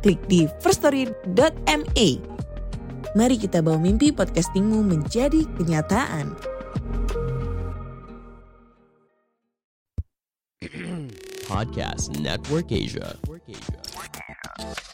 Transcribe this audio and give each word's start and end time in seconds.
klik 0.00 0.20
di 0.26 0.48
firststory.me. 0.64 2.08
Mari 3.14 3.36
kita 3.36 3.60
bawa 3.60 3.78
mimpi 3.78 4.10
podcastingmu 4.10 4.82
menjadi 4.86 5.44
kenyataan. 5.60 6.34
Podcast 11.50 12.14
Network 12.22 12.70
Asia. 12.70 13.18
Lisir 13.50 14.89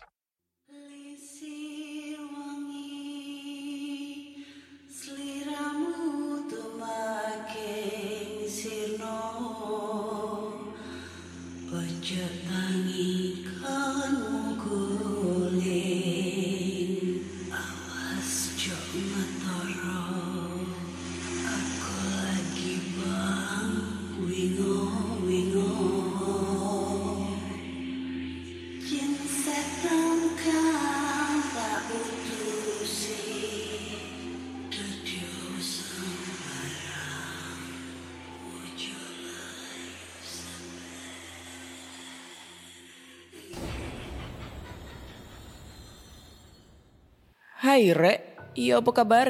Hai 47.76 47.92
Re, 47.92 48.40
iya 48.56 48.80
apa 48.80 48.88
kabar 48.88 49.28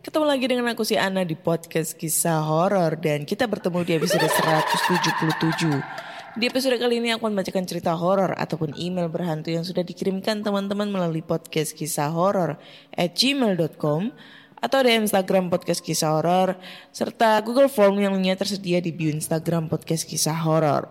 Ketemu 0.00 0.24
lagi 0.24 0.48
dengan 0.48 0.72
aku 0.72 0.88
si 0.88 0.96
Ana 0.96 1.20
di 1.20 1.36
podcast 1.36 1.92
kisah 1.92 2.40
horor 2.40 2.96
dan 2.96 3.28
kita 3.28 3.44
bertemu 3.44 3.84
di 3.84 3.92
episode 4.00 4.24
177. 4.24 5.84
Di 6.32 6.48
episode 6.48 6.80
kali 6.80 7.04
ini 7.04 7.12
aku 7.12 7.28
akan 7.28 7.36
membacakan 7.36 7.68
cerita 7.68 7.92
horor 7.92 8.32
ataupun 8.40 8.72
email 8.80 9.12
berhantu 9.12 9.52
yang 9.52 9.68
sudah 9.68 9.84
dikirimkan 9.84 10.40
teman-teman 10.40 10.88
melalui 10.88 11.20
podcast 11.20 11.76
kisah 11.76 12.08
horor 12.08 12.56
at 12.96 13.12
gmail.com 13.12 14.16
atau 14.64 14.78
di 14.80 14.88
Instagram 14.88 15.52
podcast 15.52 15.84
kisah 15.84 16.16
horor 16.16 16.56
serta 16.88 17.36
Google 17.44 17.68
Form 17.68 18.00
yang 18.00 18.16
lainnya 18.16 18.40
tersedia 18.40 18.80
di 18.80 18.96
bio 18.96 19.12
Instagram 19.12 19.68
podcast 19.68 20.08
kisah 20.08 20.40
horor. 20.40 20.88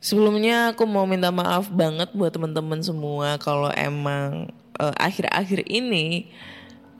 Sebelumnya 0.00 0.72
aku 0.72 0.88
mau 0.88 1.04
minta 1.04 1.28
maaf 1.28 1.68
banget 1.68 2.16
buat 2.16 2.32
teman-teman 2.32 2.80
semua 2.80 3.36
kalau 3.36 3.68
emang 3.76 4.48
eh, 4.76 4.94
akhir-akhir 4.96 5.66
ini 5.68 6.28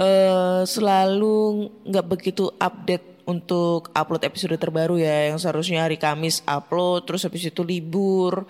eh, 0.00 0.62
selalu 0.64 1.70
nggak 1.86 2.06
begitu 2.06 2.48
update 2.56 3.24
untuk 3.26 3.90
upload 3.90 4.22
episode 4.22 4.54
terbaru 4.54 5.02
ya 5.02 5.34
yang 5.34 5.38
seharusnya 5.38 5.82
hari 5.82 5.98
Kamis 5.98 6.46
upload 6.46 7.10
terus 7.10 7.26
habis 7.26 7.42
itu 7.42 7.60
libur 7.66 8.46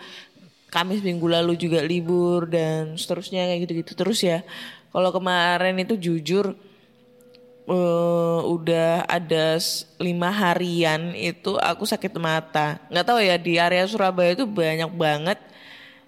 Kamis 0.66 1.00
minggu 1.00 1.24
lalu 1.30 1.54
juga 1.54 1.78
libur 1.80 2.50
dan 2.50 2.98
seterusnya 2.98 3.48
kayak 3.48 3.60
gitu-gitu 3.64 3.92
terus 3.94 4.20
ya. 4.20 4.42
Kalau 4.90 5.08
kemarin 5.14 5.78
itu 5.78 5.94
jujur 5.94 6.52
eh, 7.70 8.40
udah 8.44 9.06
ada 9.06 9.56
lima 10.02 10.28
harian 10.28 11.14
itu 11.14 11.54
aku 11.56 11.86
sakit 11.86 12.12
mata. 12.18 12.82
Nggak 12.90 13.06
tahu 13.06 13.18
ya 13.22 13.36
di 13.38 13.56
area 13.62 13.86
Surabaya 13.86 14.34
itu 14.34 14.44
banyak 14.44 14.90
banget 14.92 15.38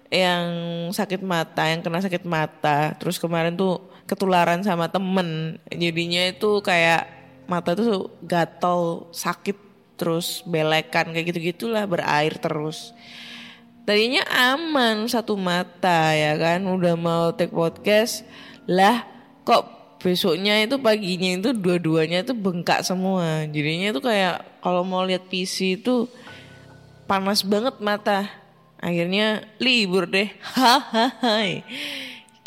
yang 0.09 0.45
sakit 0.89 1.21
mata, 1.21 1.69
yang 1.69 1.85
kena 1.85 2.01
sakit 2.01 2.25
mata. 2.25 2.97
Terus 2.97 3.21
kemarin 3.21 3.53
tuh 3.53 3.81
ketularan 4.09 4.65
sama 4.65 4.89
temen. 4.89 5.61
Jadinya 5.69 6.29
itu 6.29 6.61
kayak 6.65 7.05
mata 7.45 7.77
tuh 7.77 8.09
gatal, 8.25 9.09
sakit, 9.13 9.57
terus 9.97 10.41
belekan 10.45 11.13
kayak 11.13 11.33
gitu-gitulah 11.33 11.85
berair 11.85 12.37
terus. 12.41 12.93
Tadinya 13.85 14.21
aman 14.53 15.09
satu 15.09 15.33
mata 15.33 16.13
ya 16.13 16.37
kan 16.37 16.61
udah 16.61 16.93
mau 16.93 17.33
take 17.33 17.49
podcast 17.49 18.21
lah 18.69 19.01
kok 19.41 19.65
besoknya 19.97 20.61
itu 20.61 20.77
paginya 20.77 21.41
itu 21.41 21.57
dua-duanya 21.57 22.21
itu 22.21 22.37
bengkak 22.37 22.85
semua 22.85 23.49
jadinya 23.49 23.89
itu 23.89 23.97
kayak 23.97 24.61
kalau 24.61 24.85
mau 24.85 25.01
lihat 25.01 25.25
PC 25.25 25.81
itu 25.81 26.05
panas 27.09 27.41
banget 27.41 27.81
mata 27.81 28.29
akhirnya 28.79 29.43
libur 29.59 30.07
deh 30.07 30.31
hahaha 30.55 31.61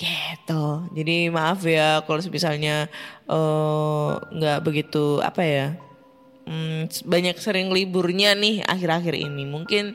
gitu 0.03 0.65
jadi 0.91 1.31
maaf 1.31 1.63
ya 1.63 2.03
kalau 2.03 2.19
misalnya 2.27 2.91
eh, 3.31 4.11
nggak 4.19 4.59
begitu 4.67 5.23
apa 5.23 5.43
ya 5.45 5.67
hmm, 6.49 7.07
banyak 7.07 7.37
sering 7.39 7.71
liburnya 7.71 8.35
nih 8.35 8.67
akhir-akhir 8.67 9.15
ini 9.15 9.45
mungkin 9.47 9.95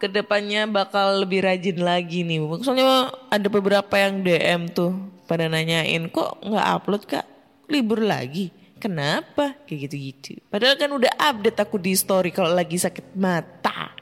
ke 0.00 0.08
depannya 0.08 0.64
bakal 0.64 1.20
lebih 1.28 1.44
rajin 1.44 1.76
lagi 1.84 2.24
nih. 2.24 2.40
Soalnya 2.64 3.12
ada 3.28 3.48
beberapa 3.52 4.00
yang 4.00 4.24
DM 4.24 4.72
tuh 4.72 4.96
pada 5.28 5.44
nanyain 5.44 6.08
kok 6.08 6.40
nggak 6.40 6.66
upload 6.80 7.04
kak 7.04 7.28
libur 7.68 8.00
lagi. 8.00 8.48
Kenapa? 8.80 9.60
Kayak 9.68 9.92
gitu-gitu. 9.92 10.40
Padahal 10.48 10.80
kan 10.80 10.88
udah 10.88 11.12
update 11.20 11.60
aku 11.60 11.76
di 11.76 11.92
story 11.92 12.32
kalau 12.32 12.48
lagi 12.48 12.80
sakit 12.80 13.12
mata. 13.12 13.92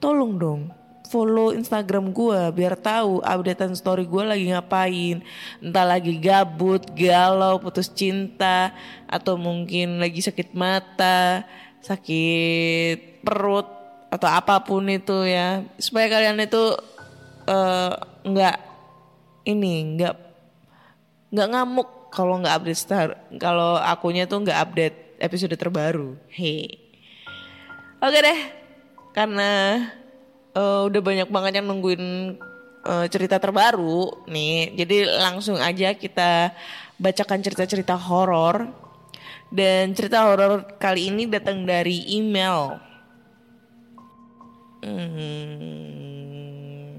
Tolong 0.00 0.34
dong 0.40 0.62
follow 1.10 1.50
Instagram 1.50 2.14
gua 2.14 2.54
biar 2.54 2.78
tahu 2.78 3.18
updatean 3.26 3.74
story 3.74 4.06
gua 4.06 4.30
lagi 4.30 4.46
ngapain. 4.46 5.18
Entah 5.58 5.82
lagi 5.82 6.14
gabut, 6.22 6.86
galau, 6.94 7.58
putus 7.58 7.90
cinta, 7.90 8.70
atau 9.10 9.34
mungkin 9.34 9.98
lagi 9.98 10.22
sakit 10.22 10.54
mata, 10.54 11.42
sakit 11.82 13.26
perut, 13.26 13.66
atau 14.14 14.30
apa 14.30 14.62
pun 14.62 14.86
itu 14.86 15.26
ya. 15.26 15.66
Supaya 15.82 16.06
kalian 16.06 16.38
itu 16.38 16.78
eh, 17.50 17.92
nggak 18.22 18.56
ini 19.50 19.98
nggak 19.98 20.14
nggak 21.34 21.48
ngamuk 21.50 21.88
kalau 22.14 22.38
nggak 22.42 22.54
update 22.58 22.78
star 22.78 23.08
kalau 23.38 23.78
akunya 23.78 24.26
tuh 24.30 24.46
nggak 24.46 24.60
update 24.62 24.96
episode 25.18 25.58
terbaru. 25.58 26.14
Hei. 26.30 26.78
Oke 28.00 28.16
deh, 28.24 28.59
karena 29.12 29.84
eh, 30.54 30.80
udah 30.86 31.00
banyak 31.02 31.28
banget 31.28 31.52
yang 31.60 31.66
nungguin 31.70 32.36
eh, 32.86 33.06
cerita 33.10 33.38
terbaru 33.38 34.26
nih, 34.30 34.74
jadi 34.78 35.06
langsung 35.20 35.58
aja 35.60 35.94
kita 35.94 36.54
bacakan 37.00 37.40
cerita-cerita 37.40 37.96
horor. 37.96 38.68
Dan 39.50 39.98
cerita 39.98 40.30
horor 40.30 40.78
kali 40.78 41.10
ini 41.10 41.26
datang 41.26 41.66
dari 41.66 42.06
email. 42.14 42.78
Hmm, 44.86 45.10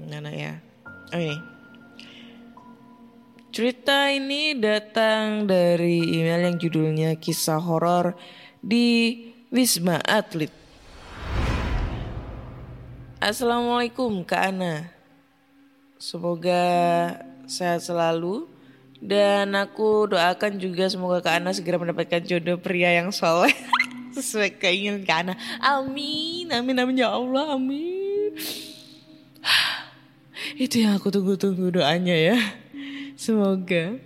mana 0.04 0.28
ya? 0.28 0.60
Oh 1.16 1.20
ini. 1.20 1.40
Cerita 3.52 4.12
ini 4.12 4.52
datang 4.56 5.48
dari 5.48 6.20
email 6.20 6.52
yang 6.52 6.60
judulnya 6.60 7.16
kisah 7.16 7.60
horor 7.60 8.12
di 8.60 9.16
Wisma 9.48 10.04
Atlet. 10.04 10.61
Assalamualaikum 13.22 14.26
Kak 14.26 14.50
Ana. 14.50 14.90
Semoga 15.94 16.58
sehat 17.46 17.86
selalu 17.86 18.50
dan 18.98 19.54
aku 19.54 20.10
doakan 20.10 20.58
juga 20.58 20.90
semoga 20.90 21.22
Kak 21.22 21.38
Ana 21.38 21.54
segera 21.54 21.78
mendapatkan 21.78 22.18
jodoh 22.26 22.58
pria 22.58 22.90
yang 22.98 23.14
soleh 23.14 23.54
sesuai 24.18 24.58
keinginan 24.58 25.06
Kak 25.06 25.18
Ana. 25.22 25.34
Amin, 25.62 26.50
amin, 26.50 26.74
amin 26.82 26.98
ya 26.98 27.14
Allah, 27.14 27.54
amin. 27.54 28.34
Itu 30.66 30.82
yang 30.82 30.98
aku 30.98 31.14
tunggu-tunggu 31.14 31.78
doanya 31.78 32.18
ya. 32.18 32.34
Semoga. 33.14 34.02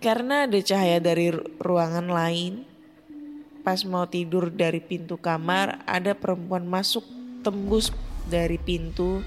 Karena 0.00 0.48
ada 0.48 0.56
cahaya 0.64 0.96
dari 0.96 1.28
ruangan 1.60 2.08
lain, 2.08 2.64
pas 3.60 3.84
mau 3.84 4.08
tidur 4.08 4.48
dari 4.48 4.80
pintu 4.80 5.20
kamar 5.20 5.84
ada 5.84 6.16
perempuan 6.16 6.64
masuk 6.64 7.04
tembus 7.44 7.92
dari 8.32 8.56
pintu 8.56 9.20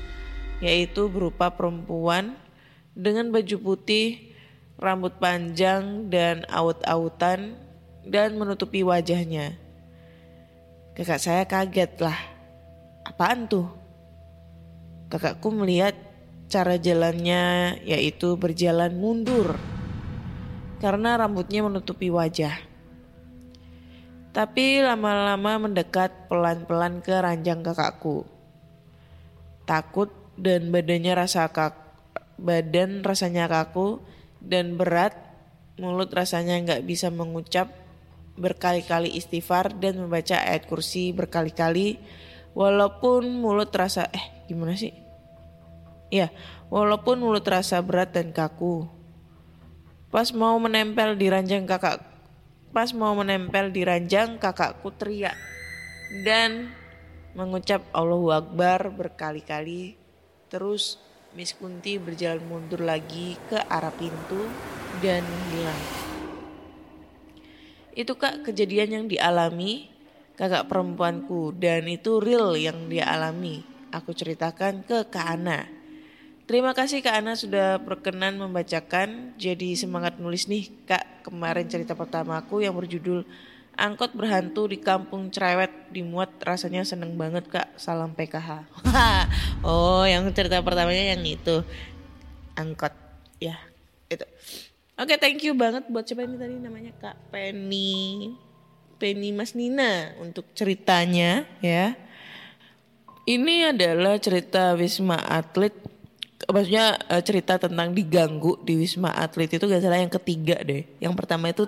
yaitu 0.58 1.06
berupa 1.06 1.54
perempuan 1.54 2.34
dengan 2.98 3.30
baju 3.30 3.62
putih, 3.62 4.34
rambut 4.82 5.22
panjang 5.22 6.10
dan 6.10 6.42
aut-autan 6.50 7.54
dan 8.02 8.34
menutupi 8.34 8.82
wajahnya. 8.82 9.54
Kakak 10.98 11.22
saya 11.22 11.46
kaget 11.46 11.94
lah. 12.02 12.18
Apaan 13.06 13.46
tuh? 13.46 13.70
Kakakku 15.14 15.54
melihat 15.54 15.94
cara 16.50 16.82
jalannya 16.82 17.78
yaitu 17.86 18.34
berjalan 18.34 18.98
mundur 18.98 19.62
karena 20.82 21.22
rambutnya 21.22 21.62
menutupi 21.62 22.10
wajah. 22.10 22.67
Tapi 24.38 24.86
lama-lama 24.86 25.66
mendekat 25.66 26.30
pelan-pelan 26.30 27.02
ke 27.02 27.10
ranjang 27.10 27.66
kakakku. 27.66 28.22
Takut 29.66 30.14
dan 30.38 30.70
badannya 30.70 31.18
rasa 31.18 31.50
kak 31.50 31.74
badan 32.38 33.02
rasanya 33.02 33.50
kaku 33.50 33.98
dan 34.38 34.78
berat, 34.78 35.18
mulut 35.82 36.14
rasanya 36.14 36.62
nggak 36.62 36.86
bisa 36.86 37.10
mengucap 37.10 37.74
berkali-kali 38.38 39.10
istighfar 39.18 39.74
dan 39.74 39.98
membaca 39.98 40.38
ayat 40.38 40.70
kursi 40.70 41.10
berkali-kali 41.18 41.98
walaupun 42.54 43.42
mulut 43.42 43.74
terasa 43.74 44.06
eh 44.14 44.46
gimana 44.46 44.78
sih? 44.78 44.94
Ya, 46.14 46.30
walaupun 46.70 47.26
mulut 47.26 47.42
terasa 47.42 47.82
berat 47.82 48.14
dan 48.14 48.30
kaku. 48.30 48.86
Pas 50.14 50.30
mau 50.30 50.62
menempel 50.62 51.18
di 51.18 51.26
ranjang 51.26 51.66
kakak 51.66 52.17
pas 52.78 52.94
mau 52.94 53.18
menempel 53.18 53.74
di 53.74 53.82
ranjang 53.82 54.38
kakakku 54.38 54.94
teriak 54.94 55.34
dan 56.22 56.70
mengucap 57.34 57.82
Allahu 57.90 58.30
Akbar 58.30 58.94
berkali-kali 58.94 59.98
terus 60.46 61.02
Miss 61.34 61.58
Kunti 61.58 61.98
berjalan 61.98 62.46
mundur 62.46 62.86
lagi 62.86 63.34
ke 63.50 63.58
arah 63.58 63.90
pintu 63.90 64.46
dan 65.02 65.26
hilang. 65.50 65.84
Itu 67.98 68.14
kak 68.14 68.46
kejadian 68.46 68.94
yang 68.94 69.06
dialami 69.10 69.90
kakak 70.38 70.70
perempuanku 70.70 71.58
dan 71.58 71.90
itu 71.90 72.22
real 72.22 72.54
yang 72.54 72.94
dia 72.94 73.10
alami. 73.10 73.66
Aku 73.90 74.14
ceritakan 74.14 74.86
ke 74.86 75.10
Kak 75.10 75.26
Ana. 75.26 75.77
Terima 76.48 76.72
kasih 76.72 77.04
Kak 77.04 77.20
Ana 77.20 77.36
sudah 77.36 77.76
berkenan 77.84 78.40
membacakan. 78.40 79.36
Jadi 79.36 79.76
semangat 79.76 80.16
nulis 80.16 80.48
nih 80.48 80.72
Kak 80.88 81.28
kemarin 81.28 81.68
cerita 81.68 81.92
pertamaku 81.92 82.64
yang 82.64 82.72
berjudul 82.72 83.28
Angkot 83.78 84.18
berhantu 84.18 84.66
di 84.66 84.82
kampung 84.82 85.30
cerewet 85.30 85.70
dimuat 85.94 86.34
rasanya 86.42 86.82
seneng 86.82 87.14
banget 87.14 87.46
kak 87.46 87.78
salam 87.78 88.10
PKH. 88.10 88.66
oh 89.70 90.02
yang 90.02 90.26
cerita 90.34 90.66
pertamanya 90.66 91.14
yang 91.14 91.22
itu 91.22 91.62
angkot 92.58 92.90
ya 93.38 93.54
itu. 94.10 94.26
Oke 94.98 95.14
okay, 95.14 95.18
thank 95.22 95.46
you 95.46 95.54
banget 95.54 95.86
buat 95.94 96.10
siapa 96.10 96.26
ini 96.26 96.42
tadi 96.42 96.58
namanya 96.58 96.90
kak 96.98 97.30
Penny 97.30 98.34
Penny 98.98 99.30
Mas 99.30 99.54
Nina 99.54 100.18
untuk 100.18 100.50
ceritanya 100.58 101.46
ya. 101.62 101.94
Ini 103.30 103.78
adalah 103.78 104.18
cerita 104.18 104.74
Wisma 104.74 105.22
Atlet 105.22 105.78
maksudnya 106.46 107.02
eh, 107.10 107.24
cerita 107.26 107.58
tentang 107.58 107.98
diganggu 107.98 108.62
di 108.62 108.78
Wisma 108.78 109.10
Atlet 109.10 109.50
itu 109.58 109.66
gak 109.66 109.82
salah 109.82 109.98
yang 109.98 110.14
ketiga 110.14 110.62
deh. 110.62 110.86
Yang 111.02 111.14
pertama 111.18 111.50
itu 111.50 111.66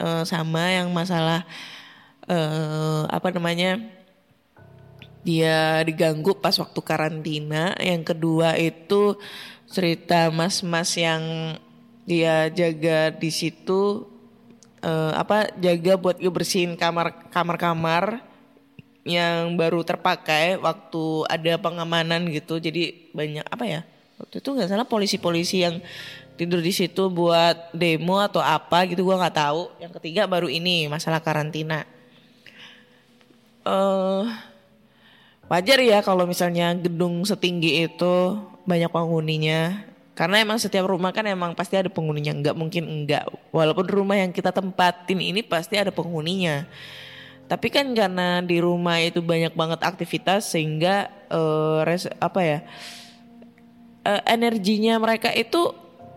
uh, 0.00 0.24
sama 0.24 0.72
yang 0.72 0.88
masalah 0.92 1.44
uh, 2.24 3.04
apa 3.12 3.28
namanya 3.32 3.80
dia 5.26 5.82
diganggu 5.84 6.38
pas 6.38 6.56
waktu 6.56 6.80
karantina. 6.80 7.76
Yang 7.76 8.14
kedua 8.14 8.56
itu 8.56 9.18
cerita 9.68 10.30
mas-mas 10.32 10.94
yang 10.96 11.22
dia 12.06 12.46
jaga 12.54 13.10
di 13.10 13.34
situ 13.34 14.06
uh, 14.86 15.12
apa 15.18 15.50
jaga 15.58 15.98
buat 15.98 16.22
ngebersihin 16.22 16.78
kamar 16.78 17.28
kamar-kamar 17.34 18.22
yang 19.06 19.54
baru 19.54 19.82
terpakai 19.86 20.58
waktu 20.58 21.04
ada 21.30 21.58
pengamanan 21.58 22.30
gitu. 22.30 22.58
Jadi 22.62 23.10
banyak 23.14 23.46
apa 23.46 23.64
ya? 23.66 23.82
Waktu 24.16 24.40
itu 24.40 24.48
nggak 24.48 24.68
salah 24.72 24.88
polisi-polisi 24.88 25.60
yang 25.60 25.76
tidur 26.36 26.60
di 26.60 26.72
situ 26.72 27.08
buat 27.08 27.72
demo 27.72 28.20
atau 28.20 28.40
apa 28.40 28.88
gitu 28.88 29.04
gue 29.04 29.16
nggak 29.16 29.36
tahu. 29.36 29.72
Yang 29.80 29.92
ketiga 30.00 30.24
baru 30.24 30.48
ini 30.48 30.88
masalah 30.88 31.20
karantina. 31.20 31.84
Uh, 33.66 34.24
wajar 35.50 35.82
ya 35.82 35.98
kalau 36.00 36.24
misalnya 36.24 36.72
gedung 36.76 37.24
setinggi 37.28 37.88
itu 37.88 38.14
banyak 38.64 38.88
penghuninya. 38.88 39.84
Karena 40.16 40.40
emang 40.40 40.56
setiap 40.56 40.88
rumah 40.88 41.12
kan 41.12 41.28
emang 41.28 41.52
pasti 41.52 41.76
ada 41.76 41.92
penghuninya. 41.92 42.32
Nggak 42.40 42.56
mungkin 42.56 42.88
enggak 42.88 43.28
walaupun 43.52 43.84
rumah 43.84 44.16
yang 44.16 44.32
kita 44.32 44.48
tempatin 44.48 45.20
ini 45.20 45.44
pasti 45.44 45.76
ada 45.76 45.92
penghuninya. 45.92 46.64
Tapi 47.46 47.68
kan 47.68 47.92
karena 47.92 48.40
di 48.40 48.58
rumah 48.64 48.96
itu 48.96 49.20
banyak 49.20 49.52
banget 49.52 49.80
aktivitas 49.84 50.50
sehingga 50.50 51.12
uh, 51.30 51.84
res, 51.86 52.10
apa 52.18 52.40
ya 52.42 52.58
uh, 52.58 53.05
energinya 54.26 54.98
mereka 55.02 55.30
itu 55.34 55.74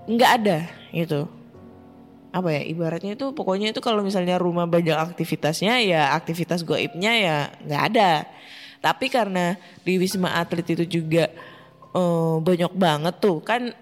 nggak 0.09 0.31
ada 0.41 0.57
itu 0.93 1.29
apa 2.29 2.53
ya 2.53 2.61
ibaratnya 2.61 3.17
itu 3.17 3.33
pokoknya 3.33 3.73
itu 3.73 3.81
kalau 3.81 4.05
misalnya 4.05 4.37
rumah 4.37 4.69
banyak 4.69 4.93
aktivitasnya 4.93 5.81
ya 5.81 6.13
aktivitas 6.13 6.61
goibnya 6.61 7.11
ya 7.17 7.37
nggak 7.65 7.83
ada. 7.93 8.11
Tapi 8.79 9.11
karena 9.11 9.57
di 9.83 9.99
wisma 9.99 10.37
atlet 10.37 10.63
itu 10.71 10.85
juga 11.01 11.27
uh, 11.91 12.37
banyak 12.39 12.71
banget 12.77 13.15
tuh 13.17 13.41
kan 13.41 13.73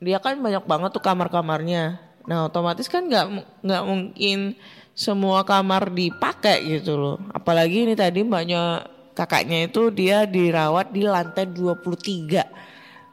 dia 0.00 0.16
kan 0.16 0.40
banyak 0.40 0.64
banget 0.64 0.90
tuh 0.96 1.04
kamar-kamarnya. 1.04 2.00
Nah 2.24 2.48
otomatis 2.48 2.88
kan 2.88 3.04
nggak 3.04 3.26
nggak 3.60 3.82
mungkin 3.84 4.56
semua 4.96 5.44
kamar 5.44 5.92
dipakai 5.92 6.80
gitu 6.80 6.96
loh. 6.96 7.16
Apalagi 7.36 7.84
ini 7.84 7.94
tadi 7.94 8.24
mbaknya 8.24 8.88
kakaknya 9.12 9.68
itu 9.68 9.92
dia 9.92 10.24
dirawat 10.24 10.88
di 10.88 11.04
lantai 11.04 11.44
23 11.44 12.69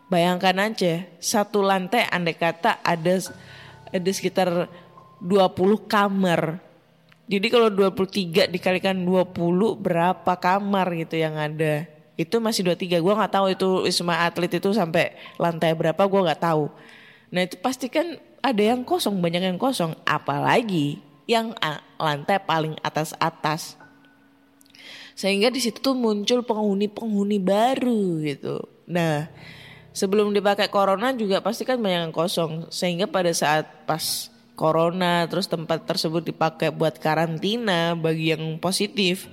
Bayangkan 0.07 0.55
aja 0.71 1.03
satu 1.19 1.59
lantai 1.59 2.07
andai 2.07 2.31
kata 2.31 2.79
ada 2.79 3.19
ada 3.91 4.11
sekitar 4.11 4.71
20 5.19 5.83
kamar. 5.87 6.63
Jadi 7.27 7.47
kalau 7.51 7.67
23 7.67 8.47
dikalikan 8.47 8.95
20 9.03 9.35
berapa 9.75 10.33
kamar 10.39 10.87
gitu 10.95 11.19
yang 11.19 11.35
ada. 11.35 11.83
Itu 12.15 12.39
masih 12.39 12.63
23. 12.63 13.03
Gua 13.03 13.19
nggak 13.19 13.33
tahu 13.35 13.45
itu 13.51 13.67
Wisma 13.83 14.23
Atlet 14.23 14.55
itu 14.55 14.71
sampai 14.71 15.11
lantai 15.35 15.75
berapa 15.75 15.99
gua 16.07 16.31
nggak 16.31 16.39
tahu. 16.39 16.71
Nah 17.35 17.43
itu 17.43 17.59
pasti 17.59 17.91
kan 17.91 18.15
ada 18.39 18.63
yang 18.63 18.87
kosong, 18.87 19.19
banyak 19.19 19.43
yang 19.43 19.59
kosong. 19.59 19.91
Apalagi 20.07 21.03
yang 21.27 21.51
lantai 21.99 22.39
paling 22.47 22.79
atas-atas. 22.79 23.75
Sehingga 25.19 25.51
di 25.51 25.59
situ 25.59 25.83
tuh 25.83 25.99
muncul 25.99 26.47
penghuni-penghuni 26.47 27.43
baru 27.43 28.23
gitu. 28.23 28.63
Nah 28.87 29.27
sebelum 29.97 30.29
dipakai 30.29 30.69
corona 30.69 31.09
juga 31.17 31.41
pasti 31.41 31.65
kan 31.65 31.81
banyak 31.81 32.01
yang 32.05 32.13
kosong. 32.13 32.69
Sehingga 32.69 33.09
pada 33.09 33.33
saat 33.33 33.65
pas 33.89 34.29
corona 34.53 35.25
terus 35.25 35.49
tempat 35.49 35.89
tersebut 35.89 36.21
dipakai 36.21 36.69
buat 36.69 37.01
karantina 37.01 37.97
bagi 37.97 38.29
yang 38.37 38.61
positif. 38.61 39.25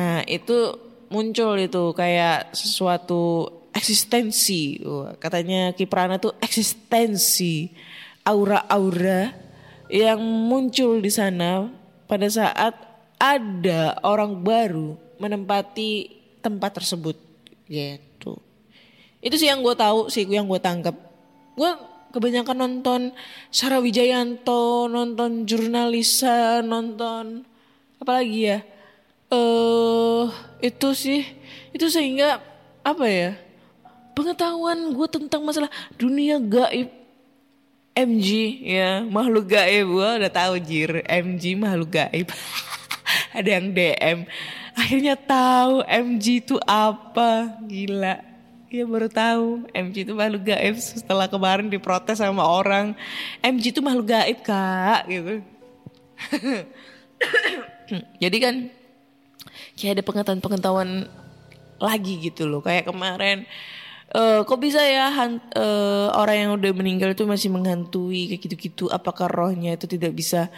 Nah 0.00 0.24
itu 0.24 0.80
muncul 1.12 1.60
itu 1.60 1.92
kayak 1.92 2.56
sesuatu 2.56 3.52
eksistensi. 3.76 4.80
Katanya 5.20 5.76
Kiprana 5.76 6.16
tuh 6.16 6.32
eksistensi. 6.40 7.68
Aura-aura 8.24 9.36
yang 9.92 10.16
muncul 10.24 11.04
di 11.04 11.12
sana 11.12 11.68
pada 12.08 12.24
saat 12.32 12.72
ada 13.20 14.00
orang 14.00 14.40
baru 14.40 14.96
menempati 15.20 16.08
tempat 16.40 16.80
tersebut 16.80 17.20
gitu. 17.68 18.00
Itu 19.24 19.40
sih 19.40 19.48
yang 19.48 19.64
gue 19.64 19.72
tahu 19.72 20.12
sih 20.12 20.28
yang 20.28 20.44
gue 20.44 20.60
tangkap. 20.60 20.92
Gue 21.56 21.72
kebanyakan 22.12 22.56
nonton 22.60 23.00
Sarah 23.48 23.80
Wijayanto, 23.80 24.84
nonton 24.92 25.48
jurnalisa, 25.48 26.60
nonton 26.60 27.48
apa 27.96 28.20
lagi 28.20 28.52
ya? 28.52 28.58
Eh 29.32 30.24
itu 30.60 30.88
sih 30.92 31.24
itu 31.72 31.88
sehingga 31.88 32.44
apa 32.84 33.08
ya? 33.08 33.32
Pengetahuan 34.12 34.92
gue 34.92 35.08
tentang 35.08 35.40
masalah 35.40 35.72
dunia 35.96 36.36
gaib 36.36 36.92
MG 37.94 38.28
ya 38.62 39.06
makhluk 39.06 39.54
gaib 39.54 39.86
gue 39.86 40.08
udah 40.18 40.32
tahu 40.34 40.58
jir 40.58 41.00
MG 41.06 41.54
makhluk 41.54 41.94
gaib 41.94 42.26
ada 43.38 43.48
yang 43.48 43.70
DM 43.70 44.26
akhirnya 44.74 45.14
tahu 45.14 45.86
MG 45.86 46.42
itu 46.42 46.58
apa 46.66 47.54
gila 47.62 48.33
ya 48.74 48.84
baru 48.90 49.06
tahu. 49.06 49.70
MG 49.70 50.02
itu 50.02 50.12
makhluk 50.12 50.42
gaib 50.50 50.74
setelah 50.82 51.30
kemarin 51.30 51.70
diprotes 51.70 52.18
sama 52.18 52.42
orang. 52.42 52.98
MG 53.38 53.70
itu 53.70 53.80
makhluk 53.80 54.10
gaib 54.10 54.38
kak 54.42 55.06
gitu. 55.06 55.34
Jadi 58.22 58.36
kan 58.42 58.54
kayak 59.78 59.92
ada 60.00 60.02
pengetahuan-pengetahuan 60.02 61.06
lagi 61.78 62.14
gitu 62.18 62.50
loh. 62.50 62.60
Kayak 62.64 62.90
kemarin 62.90 63.46
eh 64.14 64.40
kok 64.46 64.60
bisa 64.62 64.78
ya 64.78 65.10
han- 65.10 65.42
eh, 65.58 66.08
orang 66.14 66.36
yang 66.38 66.50
udah 66.54 66.70
meninggal 66.70 67.10
itu 67.14 67.26
masih 67.26 67.50
menghantui 67.50 68.30
kayak 68.30 68.42
gitu-gitu? 68.46 68.84
Apakah 68.90 69.26
rohnya 69.30 69.74
itu 69.74 69.86
tidak 69.90 70.14
bisa 70.14 70.50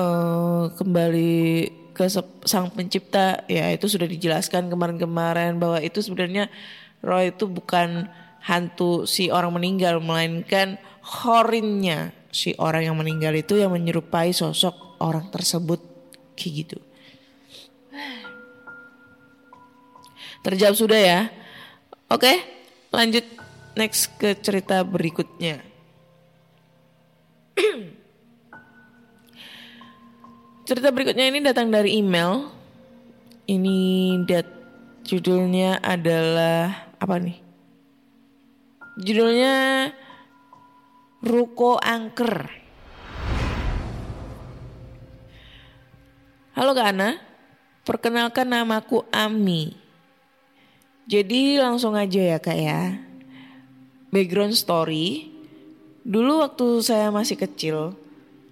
eh 0.00 0.64
kembali 0.76 1.42
ke 1.96 2.04
sang 2.48 2.72
pencipta? 2.72 3.44
Ya 3.48 3.68
itu 3.72 3.84
sudah 3.88 4.08
dijelaskan 4.08 4.72
kemarin-kemarin 4.72 5.60
bahwa 5.60 5.78
itu 5.84 6.00
sebenarnya 6.00 6.48
roh 7.00 7.22
itu 7.22 7.48
bukan 7.48 8.08
hantu 8.40 9.04
si 9.04 9.28
orang 9.28 9.56
meninggal 9.56 10.00
melainkan 10.00 10.80
horinnya 11.04 12.12
si 12.32 12.54
orang 12.56 12.88
yang 12.88 12.96
meninggal 12.96 13.34
itu 13.36 13.58
yang 13.58 13.72
menyerupai 13.74 14.32
sosok 14.32 15.00
orang 15.02 15.28
tersebut 15.28 15.80
kayak 16.36 16.52
gitu 16.64 16.78
Terjawab 20.40 20.72
sudah 20.72 20.96
ya. 20.96 21.28
Oke, 22.08 22.40
lanjut 22.88 23.24
next 23.76 24.08
ke 24.16 24.32
cerita 24.40 24.80
berikutnya. 24.80 25.60
cerita 30.68 30.88
berikutnya 30.88 31.28
ini 31.28 31.44
datang 31.44 31.68
dari 31.68 32.00
email. 32.00 32.48
Ini 33.44 34.16
dat 34.24 34.48
judulnya 35.04 35.84
adalah 35.84 36.88
apa 37.00 37.16
nih? 37.16 37.40
Judulnya 39.00 39.88
Ruko 41.24 41.80
Angker. 41.80 42.52
Halo 46.52 46.76
Kak 46.76 46.92
Ana, 46.92 47.16
perkenalkan 47.88 48.52
namaku 48.52 49.08
Ami. 49.08 49.72
Jadi 51.08 51.56
langsung 51.56 51.96
aja 51.96 52.36
ya 52.36 52.38
kak 52.38 52.58
ya. 52.60 53.00
Background 54.12 54.54
story. 54.54 55.32
Dulu 56.04 56.44
waktu 56.44 56.84
saya 56.84 57.08
masih 57.08 57.40
kecil, 57.40 57.96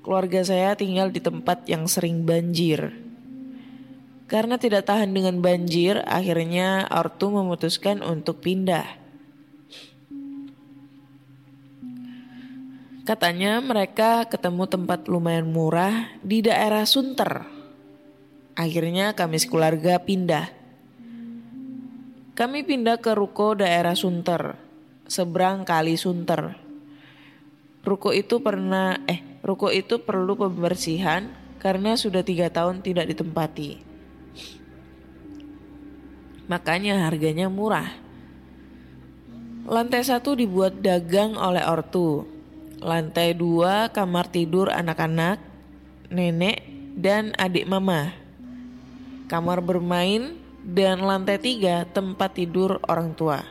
keluarga 0.01 0.41
saya 0.41 0.73
tinggal 0.75 1.13
di 1.13 1.21
tempat 1.21 1.69
yang 1.69 1.85
sering 1.85 2.25
banjir. 2.25 3.08
Karena 4.29 4.61
tidak 4.61 4.85
tahan 4.85 5.17
dengan 5.17 5.41
banjir, 5.41 6.05
akhirnya 6.05 6.85
ortu 6.93 7.33
memutuskan 7.33 8.05
untuk 8.05 8.45
pindah. 8.45 8.85
Katanya 13.09 13.65
mereka 13.65 14.29
ketemu 14.29 14.69
tempat 14.69 15.09
lumayan 15.09 15.49
murah 15.49 16.13
di 16.21 16.45
daerah 16.45 16.85
Sunter. 16.85 17.49
Akhirnya 18.53 19.17
kami 19.17 19.41
sekeluarga 19.41 19.97
pindah. 20.05 20.53
Kami 22.37 22.69
pindah 22.69 23.01
ke 23.01 23.17
ruko 23.17 23.57
daerah 23.57 23.97
Sunter, 23.97 24.61
seberang 25.09 25.65
kali 25.65 25.97
Sunter. 25.97 26.53
Ruko 27.81 28.13
itu 28.13 28.45
pernah, 28.45 29.01
eh, 29.09 29.41
ruko 29.41 29.73
itu 29.73 30.05
perlu 30.05 30.37
pembersihan 30.37 31.33
karena 31.65 31.97
sudah 31.97 32.21
tiga 32.21 32.53
tahun 32.53 32.85
tidak 32.85 33.09
ditempati. 33.09 33.88
Makanya 36.49 37.05
harganya 37.05 37.53
murah. 37.53 37.93
Lantai 39.69 40.01
satu 40.01 40.33
dibuat 40.33 40.81
dagang 40.81 41.37
oleh 41.37 41.61
ortu. 41.69 42.25
Lantai 42.81 43.37
dua 43.37 43.93
kamar 43.93 44.33
tidur 44.33 44.73
anak-anak, 44.73 45.37
nenek, 46.09 46.65
dan 46.97 47.37
adik 47.37 47.69
mama. 47.69 48.17
Kamar 49.29 49.61
bermain 49.61 50.41
dan 50.65 51.05
lantai 51.05 51.37
tiga 51.37 51.85
tempat 51.85 52.33
tidur 52.33 52.81
orang 52.89 53.13
tua. 53.13 53.45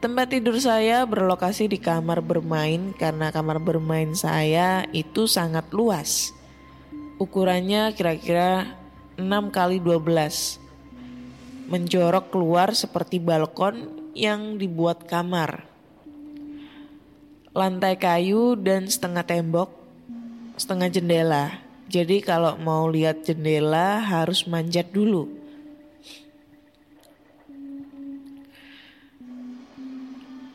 Tempat 0.00 0.34
tidur 0.34 0.56
saya 0.56 1.04
berlokasi 1.04 1.68
di 1.68 1.76
kamar 1.76 2.24
bermain 2.24 2.96
karena 2.96 3.28
kamar 3.28 3.60
bermain 3.60 4.16
saya 4.16 4.88
itu 4.90 5.28
sangat 5.28 5.68
luas. 5.68 6.32
Ukurannya 7.20 7.92
kira-kira 7.92 8.72
6 9.20 9.52
kali 9.52 9.78
12. 9.78 10.61
Menjorok 11.68 12.34
keluar 12.34 12.74
seperti 12.74 13.22
balkon 13.22 14.10
yang 14.16 14.56
dibuat 14.58 15.06
kamar. 15.06 15.66
Lantai 17.52 18.00
kayu 18.00 18.56
dan 18.56 18.88
setengah 18.88 19.22
tembok, 19.28 19.68
setengah 20.56 20.88
jendela. 20.88 21.44
Jadi 21.92 22.24
kalau 22.24 22.56
mau 22.56 22.88
lihat 22.88 23.28
jendela 23.28 24.00
harus 24.00 24.48
manjat 24.48 24.88
dulu. 24.88 25.28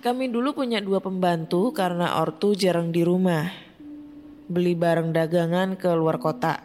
Kami 0.01 0.31
dulu 0.31 0.55
punya 0.55 0.79
dua 0.79 1.03
pembantu 1.03 1.75
karena 1.75 2.17
ortu 2.23 2.55
jarang 2.55 2.95
di 2.95 3.03
rumah. 3.03 3.51
Beli 4.47 4.71
barang 4.71 5.11
dagangan 5.11 5.75
ke 5.75 5.91
luar 5.91 6.15
kota. 6.15 6.63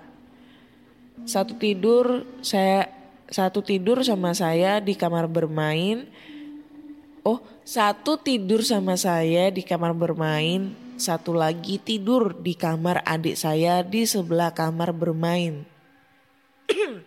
Satu 1.26 1.58
tidur 1.58 2.22
saya 2.38 3.01
satu 3.30 3.62
tidur 3.62 4.02
sama 4.02 4.34
saya 4.34 4.82
di 4.82 4.98
kamar 4.98 5.30
bermain. 5.30 6.08
Oh, 7.22 7.38
satu 7.62 8.18
tidur 8.18 8.66
sama 8.66 8.98
saya 8.98 9.46
di 9.54 9.62
kamar 9.62 9.94
bermain, 9.94 10.74
satu 10.98 11.30
lagi 11.30 11.78
tidur 11.78 12.34
di 12.34 12.58
kamar 12.58 13.06
adik 13.06 13.38
saya 13.38 13.86
di 13.86 14.02
sebelah 14.02 14.50
kamar 14.50 14.90
bermain. 14.90 15.62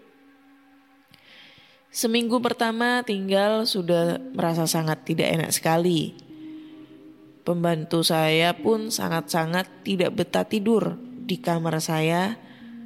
Seminggu 1.91 2.39
pertama 2.39 3.03
tinggal 3.03 3.67
sudah 3.67 4.19
merasa 4.31 4.67
sangat 4.67 5.03
tidak 5.03 5.31
enak 5.35 5.51
sekali. 5.51 6.15
Pembantu 7.43 8.01
saya 8.01 8.55
pun 8.55 8.87
sangat-sangat 8.91 9.83
tidak 9.83 10.15
betah 10.15 10.47
tidur 10.47 10.95
di 10.99 11.39
kamar 11.39 11.83
saya 11.83 12.39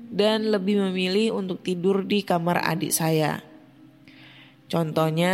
dan 0.09 0.49
lebih 0.49 0.81
memilih 0.89 1.37
untuk 1.37 1.61
tidur 1.61 2.01
di 2.01 2.25
kamar 2.25 2.65
adik 2.65 2.89
saya. 2.89 3.45
Contohnya, 4.69 5.33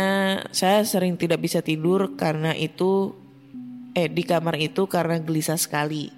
saya 0.52 0.80
sering 0.84 1.20
tidak 1.20 1.44
bisa 1.44 1.60
tidur 1.60 2.16
karena 2.16 2.56
itu 2.56 3.12
eh 3.96 4.08
di 4.08 4.24
kamar 4.24 4.56
itu 4.60 4.84
karena 4.88 5.20
gelisah 5.20 5.56
sekali. 5.56 6.12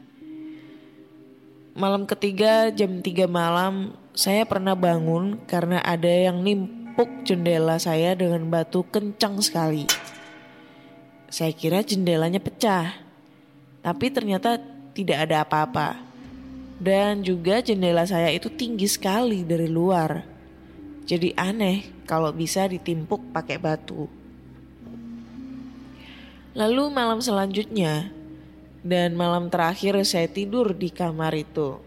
Malam 1.78 2.10
ketiga 2.10 2.74
jam 2.74 2.98
3 2.98 3.30
malam 3.30 3.94
saya 4.10 4.42
pernah 4.42 4.74
bangun 4.74 5.38
karena 5.46 5.78
ada 5.78 6.10
yang 6.10 6.42
nimpuk 6.42 7.22
jendela 7.22 7.78
saya 7.78 8.18
dengan 8.18 8.50
batu 8.50 8.82
kencang 8.82 9.38
sekali. 9.38 9.86
Saya 11.30 11.54
kira 11.54 11.86
jendelanya 11.86 12.42
pecah, 12.42 12.98
tapi 13.78 14.10
ternyata 14.10 14.58
tidak 14.90 15.30
ada 15.30 15.46
apa-apa. 15.46 16.07
Dan 16.78 17.26
juga 17.26 17.58
jendela 17.58 18.06
saya 18.06 18.30
itu 18.30 18.46
tinggi 18.46 18.86
sekali 18.86 19.42
dari 19.42 19.66
luar. 19.66 20.22
Jadi 21.02 21.34
aneh 21.34 22.06
kalau 22.06 22.30
bisa 22.30 22.70
ditimpuk 22.70 23.34
pakai 23.34 23.58
batu. 23.58 24.06
Lalu 26.54 26.90
malam 26.90 27.18
selanjutnya 27.18 28.10
dan 28.86 29.18
malam 29.18 29.50
terakhir 29.50 29.98
saya 30.06 30.30
tidur 30.30 30.74
di 30.74 30.90
kamar 30.90 31.34
itu. 31.34 31.82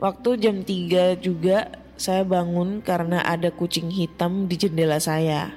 Waktu 0.00 0.30
jam 0.40 0.56
3 0.64 1.16
juga 1.20 1.70
saya 1.94 2.26
bangun 2.26 2.82
karena 2.82 3.22
ada 3.22 3.48
kucing 3.54 3.88
hitam 3.94 4.50
di 4.50 4.58
jendela 4.58 4.98
saya. 4.98 5.54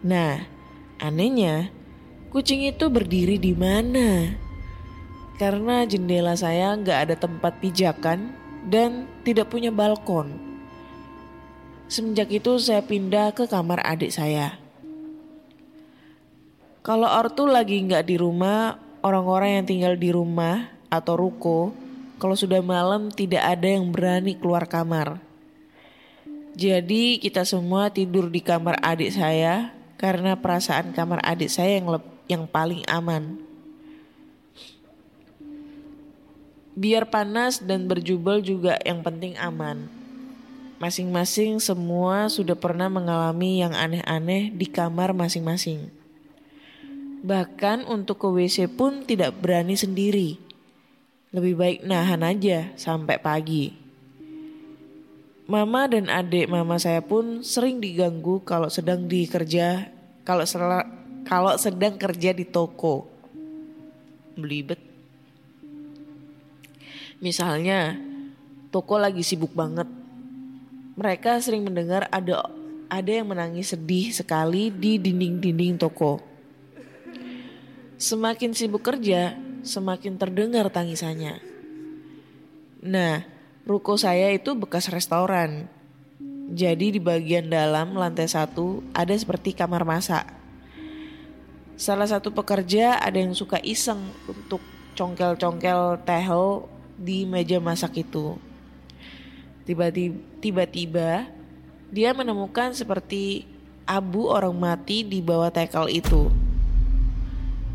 Nah, 0.00 0.42
anehnya 1.00 1.68
kucing 2.32 2.64
itu 2.64 2.88
berdiri 2.88 3.36
di 3.36 3.52
mana? 3.52 4.43
Karena 5.34 5.82
jendela 5.82 6.38
saya 6.38 6.78
nggak 6.78 6.98
ada 7.10 7.14
tempat 7.18 7.58
pijakan 7.58 8.30
dan 8.70 9.10
tidak 9.26 9.50
punya 9.50 9.74
balkon. 9.74 10.30
Semenjak 11.90 12.32
itu 12.32 12.56
saya 12.56 12.80
pindah 12.80 13.36
ke 13.36 13.44
kamar 13.50 13.82
adik 13.84 14.14
saya. 14.14 14.56
Kalau 16.84 17.08
ortu 17.08 17.44
lagi 17.44 17.80
nggak 17.82 18.04
di 18.08 18.16
rumah, 18.16 18.76
orang-orang 19.04 19.60
yang 19.60 19.66
tinggal 19.68 19.94
di 20.00 20.10
rumah 20.12 20.72
atau 20.88 21.16
ruko, 21.16 21.76
kalau 22.16 22.32
sudah 22.32 22.64
malam 22.64 23.12
tidak 23.12 23.44
ada 23.44 23.68
yang 23.68 23.92
berani 23.92 24.32
keluar 24.40 24.64
kamar. 24.64 25.20
Jadi 26.56 27.20
kita 27.20 27.44
semua 27.44 27.90
tidur 27.92 28.30
di 28.32 28.38
kamar 28.40 28.80
adik 28.80 29.12
saya 29.12 29.74
karena 30.00 30.38
perasaan 30.40 30.96
kamar 30.96 31.20
adik 31.20 31.52
saya 31.52 31.76
yang 31.76 32.00
yang 32.30 32.44
paling 32.48 32.80
aman. 32.88 33.43
Biar 36.74 37.06
panas 37.06 37.62
dan 37.62 37.86
berjubel 37.86 38.42
juga 38.42 38.74
yang 38.82 39.06
penting 39.06 39.38
aman. 39.38 39.86
Masing-masing 40.82 41.62
semua 41.62 42.26
sudah 42.26 42.58
pernah 42.58 42.90
mengalami 42.90 43.62
yang 43.62 43.70
aneh-aneh 43.70 44.50
di 44.50 44.66
kamar 44.66 45.14
masing-masing. 45.14 45.86
Bahkan 47.24 47.86
untuk 47.86 48.20
ke 48.20 48.28
WC 48.28 48.68
pun 48.74 49.06
tidak 49.06 49.38
berani 49.38 49.78
sendiri. 49.78 50.36
Lebih 51.30 51.54
baik 51.54 51.78
nahan 51.86 52.26
aja 52.26 52.74
sampai 52.74 53.22
pagi. 53.22 53.72
Mama 55.44 55.86
dan 55.86 56.10
adik 56.10 56.50
mama 56.50 56.76
saya 56.76 57.00
pun 57.00 57.40
sering 57.40 57.78
diganggu 57.78 58.42
kalau 58.42 58.66
sedang 58.66 59.06
di 59.06 59.30
kerja, 59.30 59.88
kalau 60.24 60.44
kalau 61.24 61.54
sedang 61.56 61.96
kerja 61.96 62.34
di 62.34 62.44
toko. 62.44 63.08
Belibet. 64.36 64.93
Misalnya, 67.22 67.98
toko 68.74 68.98
lagi 68.98 69.22
sibuk 69.22 69.54
banget. 69.54 69.86
Mereka 70.98 71.38
sering 71.42 71.66
mendengar 71.66 72.06
ada 72.10 72.50
ada 72.90 73.10
yang 73.10 73.30
menangis 73.30 73.74
sedih 73.74 74.14
sekali 74.14 74.70
di 74.70 74.98
dinding-dinding 75.02 75.78
toko. 75.78 76.22
Semakin 77.98 78.54
sibuk 78.54 78.82
kerja, 78.82 79.34
semakin 79.62 80.18
terdengar 80.20 80.68
tangisannya. 80.70 81.40
Nah, 82.84 83.24
ruko 83.64 83.96
saya 83.96 84.30
itu 84.30 84.52
bekas 84.54 84.92
restoran. 84.92 85.66
Jadi 86.52 86.94
di 86.94 87.00
bagian 87.00 87.48
dalam 87.48 87.96
lantai 87.96 88.28
satu 88.28 88.84
ada 88.92 89.16
seperti 89.16 89.56
kamar 89.56 89.88
masak. 89.88 90.28
Salah 91.74 92.06
satu 92.06 92.30
pekerja 92.30 93.00
ada 93.00 93.16
yang 93.16 93.32
suka 93.32 93.58
iseng 93.64 93.98
untuk 94.28 94.60
congkel-congkel 94.94 96.04
tehel 96.06 96.68
di 96.94 97.26
meja 97.26 97.58
masak 97.58 98.02
itu. 98.06 98.38
Tiba-tiba, 100.42 101.28
dia 101.88 102.10
menemukan 102.12 102.74
seperti 102.74 103.48
abu 103.84 104.28
orang 104.28 104.56
mati 104.56 105.04
di 105.04 105.20
bawah 105.20 105.52
tekel 105.52 105.88
itu. 105.88 106.28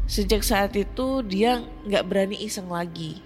Sejak 0.10 0.42
saat 0.42 0.74
itu 0.74 1.22
dia 1.22 1.62
nggak 1.86 2.06
berani 2.06 2.38
iseng 2.42 2.70
lagi. 2.74 3.22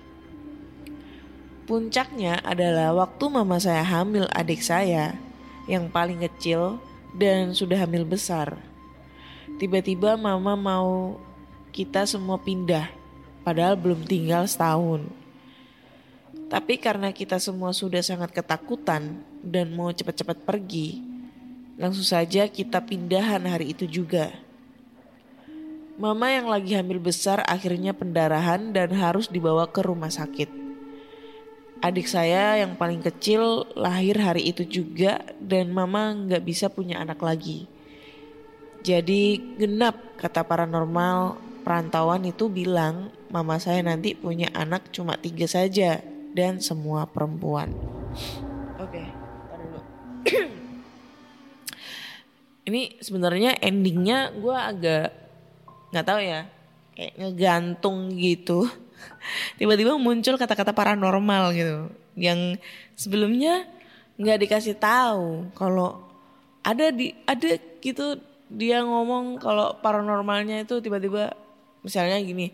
Puncaknya 1.63 2.44
adalah 2.44 2.91
waktu 2.91 3.24
mama 3.32 3.56
saya 3.56 3.88
hamil 3.88 4.28
adik 4.36 4.60
saya 4.60 5.15
yang 5.63 5.88
paling 5.88 6.20
kecil 6.28 6.76
dan 7.15 7.56
sudah 7.56 7.80
hamil 7.88 8.04
besar. 8.04 8.60
Tiba-tiba 9.63 10.20
mama 10.20 10.60
mau 10.60 11.15
kita 11.72 12.04
semua 12.04 12.36
pindah 12.36 12.91
padahal 13.48 13.80
belum 13.80 14.04
tinggal 14.04 14.44
setahun. 14.44 15.08
Tapi 16.54 16.78
karena 16.78 17.10
kita 17.10 17.42
semua 17.42 17.74
sudah 17.74 18.06
sangat 18.06 18.30
ketakutan 18.30 19.26
dan 19.42 19.74
mau 19.74 19.89
cepat-cepat 19.89 20.46
pergi, 20.46 21.02
langsung 21.82 22.06
saja 22.06 22.46
kita 22.46 22.78
pindahan 22.78 23.42
hari 23.50 23.74
itu 23.74 23.89
juga. 23.89 24.30
Mama 25.98 26.30
yang 26.30 26.46
lagi 26.46 26.78
hamil 26.78 27.02
besar 27.02 27.42
akhirnya 27.50 27.98
pendarahan 27.98 28.70
dan 28.70 28.94
harus 28.94 29.34
dibawa 29.34 29.66
ke 29.66 29.82
rumah 29.82 30.13
sakit. 30.13 30.46
Adik 31.82 32.06
saya 32.06 32.62
yang 32.62 32.78
paling 32.78 33.02
kecil 33.02 33.66
lahir 33.74 34.22
hari 34.22 34.54
itu 34.54 34.62
juga 34.62 35.26
dan 35.42 35.74
mama 35.74 36.13
nggak 36.13 36.46
bisa 36.46 36.70
punya 36.70 37.02
anak 37.02 37.18
lagi. 37.26 37.66
Jadi 38.86 39.58
genap 39.58 40.22
kata 40.22 40.46
paranormal 40.46 41.34
perantauan 41.66 42.30
itu 42.30 42.46
bilang 42.46 43.10
mama 43.34 43.58
saya 43.58 43.82
nanti 43.82 44.13
punya 44.13 44.54
anak 44.54 44.94
cuma 44.94 45.18
tiga 45.18 45.50
saja 45.50 46.12
dan 46.34 46.60
semua 46.60 47.06
perempuan. 47.06 47.72
Oke, 48.82 49.06
tar 49.48 49.60
dulu. 49.62 49.80
Ini 52.67 52.82
sebenarnya 53.00 53.62
endingnya 53.62 54.34
gue 54.34 54.58
agak 54.58 55.08
nggak 55.93 56.08
tahu 56.10 56.19
ya, 56.19 56.50
kayak 56.98 57.13
ngegantung 57.22 58.10
gitu. 58.17 58.65
Tiba-tiba 59.62 59.93
muncul 60.02 60.41
kata-kata 60.41 60.74
paranormal 60.74 61.54
gitu, 61.54 61.93
yang 62.17 62.58
sebelumnya 62.98 63.69
nggak 64.17 64.46
dikasih 64.46 64.78
tahu 64.78 65.50
kalau 65.58 66.06
ada 66.62 66.93
di 66.93 67.17
ada 67.26 67.58
gitu 67.82 68.22
dia 68.46 68.86
ngomong 68.86 69.41
kalau 69.41 69.74
paranormalnya 69.82 70.63
itu 70.63 70.78
tiba-tiba 70.80 71.34
misalnya 71.82 72.22
gini, 72.22 72.54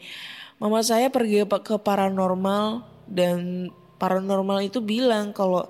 mama 0.58 0.80
saya 0.80 1.12
pergi 1.12 1.44
ke 1.46 1.76
paranormal 1.76 2.82
dan 3.10 3.68
paranormal 3.98 4.62
itu 4.62 4.80
bilang 4.80 5.34
kalau 5.34 5.66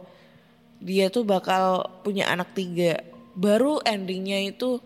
dia 0.84 1.08
tuh 1.08 1.24
bakal 1.24 1.88
punya 2.04 2.28
anak 2.28 2.52
tiga. 2.52 3.00
Baru 3.34 3.80
endingnya 3.84 4.44
itu 4.44 4.84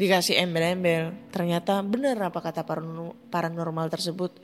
dikasih 0.00 0.40
embel-embel. 0.42 1.12
Ternyata 1.28 1.84
benar 1.84 2.16
apa 2.18 2.40
kata 2.40 2.64
paranormal 3.30 3.86
tersebut. 3.92 4.34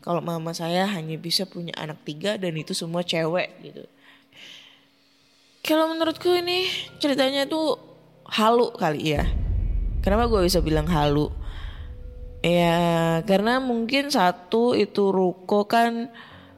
Kalau 0.00 0.20
mama 0.24 0.56
saya 0.56 0.86
hanya 0.88 1.16
bisa 1.20 1.44
punya 1.44 1.74
anak 1.76 2.00
tiga 2.06 2.40
dan 2.40 2.54
itu 2.56 2.72
semua 2.72 3.04
cewek 3.04 3.48
gitu. 3.62 3.84
Kalau 5.66 5.90
menurutku 5.90 6.30
ini 6.30 6.70
ceritanya 7.02 7.44
tuh 7.50 7.74
halu 8.30 8.70
kali 8.74 9.18
ya. 9.18 9.26
Kenapa 10.00 10.30
gue 10.30 10.46
bisa 10.46 10.62
bilang 10.62 10.86
halu? 10.86 11.26
Ya 12.38 13.18
karena 13.26 13.58
mungkin 13.58 14.06
satu 14.14 14.78
itu 14.78 15.10
ruko 15.10 15.66
kan 15.66 16.14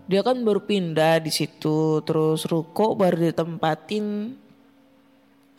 dia 0.09 0.25
kan 0.25 0.41
baru 0.41 0.65
pindah 0.65 1.21
di 1.21 1.29
situ 1.29 2.01
terus 2.01 2.49
ruko 2.49 2.97
baru 2.97 3.29
ditempatin 3.29 4.33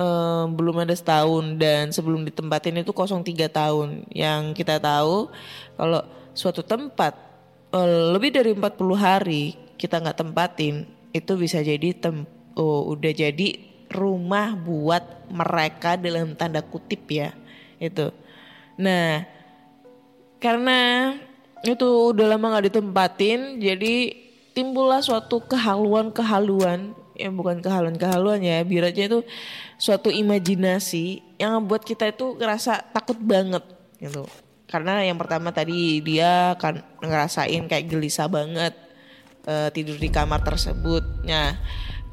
eh, 0.02 0.46
belum 0.50 0.76
ada 0.82 0.96
setahun. 0.98 1.56
Dan 1.62 1.94
sebelum 1.94 2.26
ditempatin 2.26 2.82
itu 2.82 2.90
kosong 2.90 3.22
tiga 3.22 3.46
tahun. 3.46 4.10
Yang 4.10 4.58
kita 4.58 4.82
tahu 4.82 5.30
kalau 5.78 6.02
suatu 6.34 6.66
tempat 6.66 7.14
eh, 7.78 8.10
lebih 8.18 8.34
dari 8.34 8.58
40 8.58 8.98
hari 8.98 9.54
kita 9.78 10.02
nggak 10.02 10.18
tempatin 10.18 10.90
itu 11.14 11.34
bisa 11.38 11.62
jadi 11.62 11.96
tem 11.96 12.26
oh, 12.58 12.92
udah 12.92 13.14
jadi 13.14 13.48
rumah 13.90 14.54
buat 14.54 15.30
mereka 15.30 15.94
dalam 15.98 16.34
tanda 16.34 16.66
kutip 16.66 17.06
ya 17.06 17.38
itu. 17.78 18.10
Nah 18.82 19.30
karena 20.42 21.14
itu 21.62 22.16
udah 22.16 22.26
lama 22.34 22.56
nggak 22.56 22.68
ditempatin 22.72 23.60
jadi 23.60 24.29
timbullah 24.60 25.00
suatu 25.00 25.40
kehaluan-kehaluan. 25.48 26.92
Yang 27.16 27.34
bukan 27.36 27.58
kehaluan-kehaluan 27.64 28.40
ya 28.44 28.64
biar 28.64 28.92
aja 28.92 29.12
itu 29.12 29.20
suatu 29.76 30.08
imajinasi 30.08 31.24
yang 31.36 31.60
membuat 31.60 31.84
kita 31.84 32.12
itu 32.12 32.36
ngerasa 32.36 32.92
takut 32.92 33.16
banget 33.20 33.64
gitu. 34.00 34.24
Karena 34.68 35.04
yang 35.04 35.20
pertama 35.20 35.52
tadi 35.52 36.00
dia 36.00 36.56
kan 36.60 36.80
ngerasain 37.04 37.68
kayak 37.68 37.92
gelisah 37.92 38.32
banget 38.32 38.72
eh, 39.44 39.68
tidur 39.76 40.00
di 40.00 40.08
kamar 40.08 40.44
tersebut. 40.48 41.04
Nah 41.28 41.60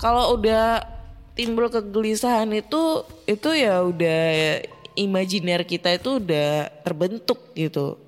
kalau 0.02 0.34
udah 0.34 0.82
timbul 1.38 1.70
kegelisahan 1.70 2.50
itu 2.50 3.06
itu 3.30 3.50
ya 3.54 3.86
udah 3.86 4.22
imajiner 4.98 5.62
kita 5.62 5.94
itu 5.94 6.18
udah 6.18 6.66
terbentuk 6.82 7.54
gitu. 7.54 8.05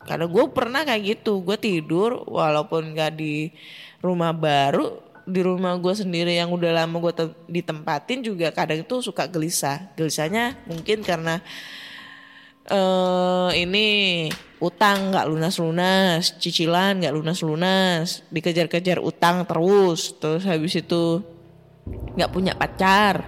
Karena 0.00 0.26
gue 0.26 0.44
pernah 0.50 0.82
kayak 0.82 1.02
gitu, 1.04 1.44
gue 1.44 1.56
tidur 1.60 2.24
walaupun 2.24 2.96
gak 2.96 3.20
di 3.20 3.52
rumah 4.00 4.32
baru, 4.32 4.96
di 5.28 5.40
rumah 5.44 5.76
gue 5.76 5.92
sendiri 5.92 6.34
yang 6.34 6.50
udah 6.50 6.82
lama 6.82 6.96
gue 6.98 7.12
te- 7.12 7.38
ditempatin 7.46 8.24
juga 8.24 8.50
kadang 8.50 8.82
itu 8.82 9.04
suka 9.04 9.28
gelisah. 9.28 9.92
Gelisahnya 9.94 10.56
mungkin 10.66 11.04
karena 11.04 11.44
eh 12.70 13.50
ini 13.60 13.86
utang 14.60 15.10
nggak 15.10 15.26
lunas-lunas, 15.26 16.36
cicilan 16.36 17.00
nggak 17.00 17.16
lunas-lunas, 17.16 18.22
dikejar-kejar 18.28 19.00
utang 19.00 19.48
terus, 19.48 20.16
terus 20.20 20.44
habis 20.44 20.76
itu 20.76 21.24
nggak 21.90 22.30
punya 22.30 22.52
pacar, 22.52 23.24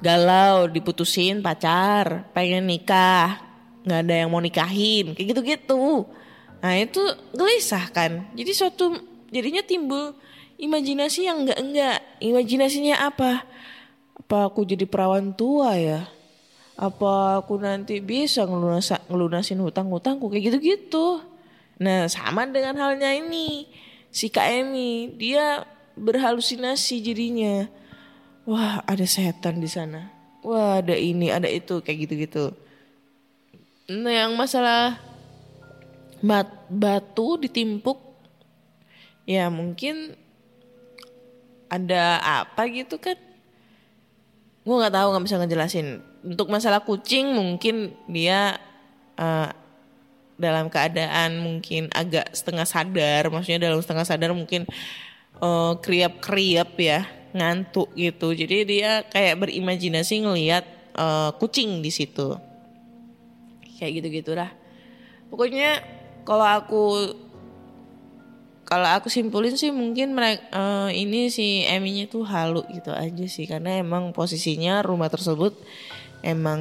galau, 0.00 0.64
diputusin 0.66 1.44
pacar, 1.44 2.32
pengen 2.32 2.64
nikah, 2.64 3.43
nggak 3.84 4.00
ada 4.08 4.14
yang 4.24 4.28
mau 4.32 4.40
nikahin, 4.40 5.12
kayak 5.12 5.36
gitu-gitu. 5.36 6.08
Nah 6.64 6.72
itu 6.80 7.00
gelisah 7.36 7.92
kan. 7.92 8.24
Jadi 8.32 8.50
suatu 8.56 8.96
jadinya 9.28 9.60
timbul 9.60 10.16
imajinasi 10.56 11.28
yang 11.28 11.44
enggak-enggak. 11.44 12.00
Imajinasinya 12.24 13.04
apa? 13.04 13.44
Apa 14.16 14.48
aku 14.48 14.64
jadi 14.64 14.88
perawan 14.88 15.36
tua 15.36 15.76
ya? 15.76 16.08
Apa 16.74 17.44
aku 17.44 17.60
nanti 17.60 18.00
bisa 18.00 18.48
ngelunasa, 18.48 19.04
ngelunasin 19.06 19.60
hutang-hutangku 19.60 20.32
kayak 20.32 20.50
gitu-gitu. 20.50 21.22
Nah 21.78 22.08
sama 22.08 22.48
dengan 22.48 22.74
halnya 22.80 23.12
ini. 23.12 23.68
Si 24.14 24.30
Kak 24.30 24.46
Emi, 24.46 25.10
dia 25.18 25.66
berhalusinasi 25.98 27.02
jadinya. 27.02 27.66
Wah 28.46 28.80
ada 28.86 29.04
setan 29.04 29.58
di 29.58 29.66
sana. 29.66 30.08
Wah 30.46 30.78
ada 30.78 30.94
ini, 30.94 31.34
ada 31.34 31.50
itu 31.50 31.82
kayak 31.82 32.08
gitu-gitu. 32.08 32.54
Nah 33.84 34.08
yang 34.08 34.32
masalah 34.32 34.96
bat- 36.24 36.64
batu 36.72 37.36
ditimpuk 37.36 38.00
ya 39.28 39.52
mungkin 39.52 40.16
ada 41.68 42.16
apa 42.22 42.64
gitu 42.72 42.96
kan? 42.96 43.20
Gue 44.64 44.76
nggak 44.80 44.94
tahu 44.94 45.06
nggak 45.12 45.24
bisa 45.28 45.36
ngejelasin. 45.36 46.00
Untuk 46.24 46.48
masalah 46.48 46.80
kucing 46.80 47.36
mungkin 47.36 47.92
dia 48.08 48.56
eh, 49.20 49.52
dalam 50.40 50.72
keadaan 50.72 51.44
mungkin 51.44 51.92
agak 51.92 52.32
setengah 52.32 52.64
sadar. 52.64 53.28
Maksudnya 53.28 53.68
dalam 53.68 53.84
setengah 53.84 54.08
sadar 54.08 54.32
mungkin 54.32 54.64
eh, 55.44 55.72
kriap-kriap 55.84 56.72
ya 56.80 57.04
ngantuk 57.36 57.92
gitu. 58.00 58.32
Jadi 58.32 58.64
dia 58.64 59.04
kayak 59.12 59.44
berimajinasi 59.44 60.24
ngelihat 60.24 60.64
eh, 60.96 61.30
kucing 61.36 61.84
di 61.84 61.92
situ 61.92 62.53
kayak 63.76 64.02
gitu-gitu 64.02 64.32
lah 64.38 64.50
pokoknya 65.28 65.82
kalau 66.24 66.46
aku 66.46 66.84
kalau 68.64 68.88
aku 68.96 69.12
simpulin 69.12 69.54
sih 69.54 69.68
mungkin 69.68 70.16
mereka 70.16 70.48
ini 70.90 71.28
si 71.28 71.62
Eminya 71.68 72.08
tuh 72.08 72.24
halu 72.24 72.64
gitu 72.72 72.90
aja 72.90 73.24
sih. 73.28 73.44
Karena 73.44 73.76
emang 73.76 74.10
posisinya 74.16 74.80
rumah 74.80 75.12
tersebut 75.12 75.52
emang 76.24 76.60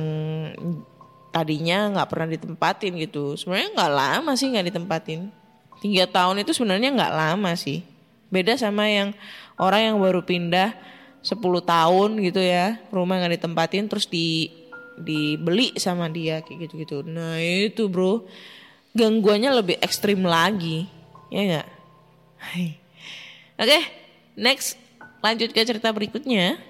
tadinya 1.31 1.95
nggak 1.95 2.09
pernah 2.11 2.27
ditempatin 2.29 2.99
gitu. 2.99 3.39
Sebenarnya 3.39 3.71
nggak 3.71 3.93
lama 3.95 4.31
sih 4.35 4.51
nggak 4.51 4.67
ditempatin. 4.69 5.31
Tiga 5.79 6.05
tahun 6.11 6.43
itu 6.43 6.51
sebenarnya 6.51 6.91
nggak 6.91 7.13
lama 7.15 7.51
sih. 7.55 7.87
Beda 8.27 8.59
sama 8.59 8.91
yang 8.91 9.15
orang 9.55 9.95
yang 9.95 9.97
baru 9.97 10.27
pindah 10.27 10.75
10 11.23 11.39
tahun 11.63 12.09
gitu 12.19 12.43
ya. 12.43 12.83
Rumah 12.91 13.15
nggak 13.23 13.39
ditempatin 13.39 13.87
terus 13.87 14.11
di 14.11 14.51
dibeli 14.99 15.73
sama 15.79 16.09
dia 16.09 16.41
kayak 16.45 16.69
gitu 16.69 16.73
gitu 16.81 16.97
nah 17.05 17.37
itu 17.39 17.89
bro. 17.89 18.25
Gangguannya 18.93 19.49
lebih 19.57 19.81
ekstrim 19.81 20.21
lagi. 20.21 20.85
Ya 21.33 21.41
nggak? 21.49 21.67
Oke, 23.57 23.79
next. 24.37 24.77
Lanjut 25.25 25.49
ke 25.49 25.65
cerita 25.65 25.89
berikutnya. 25.89 26.61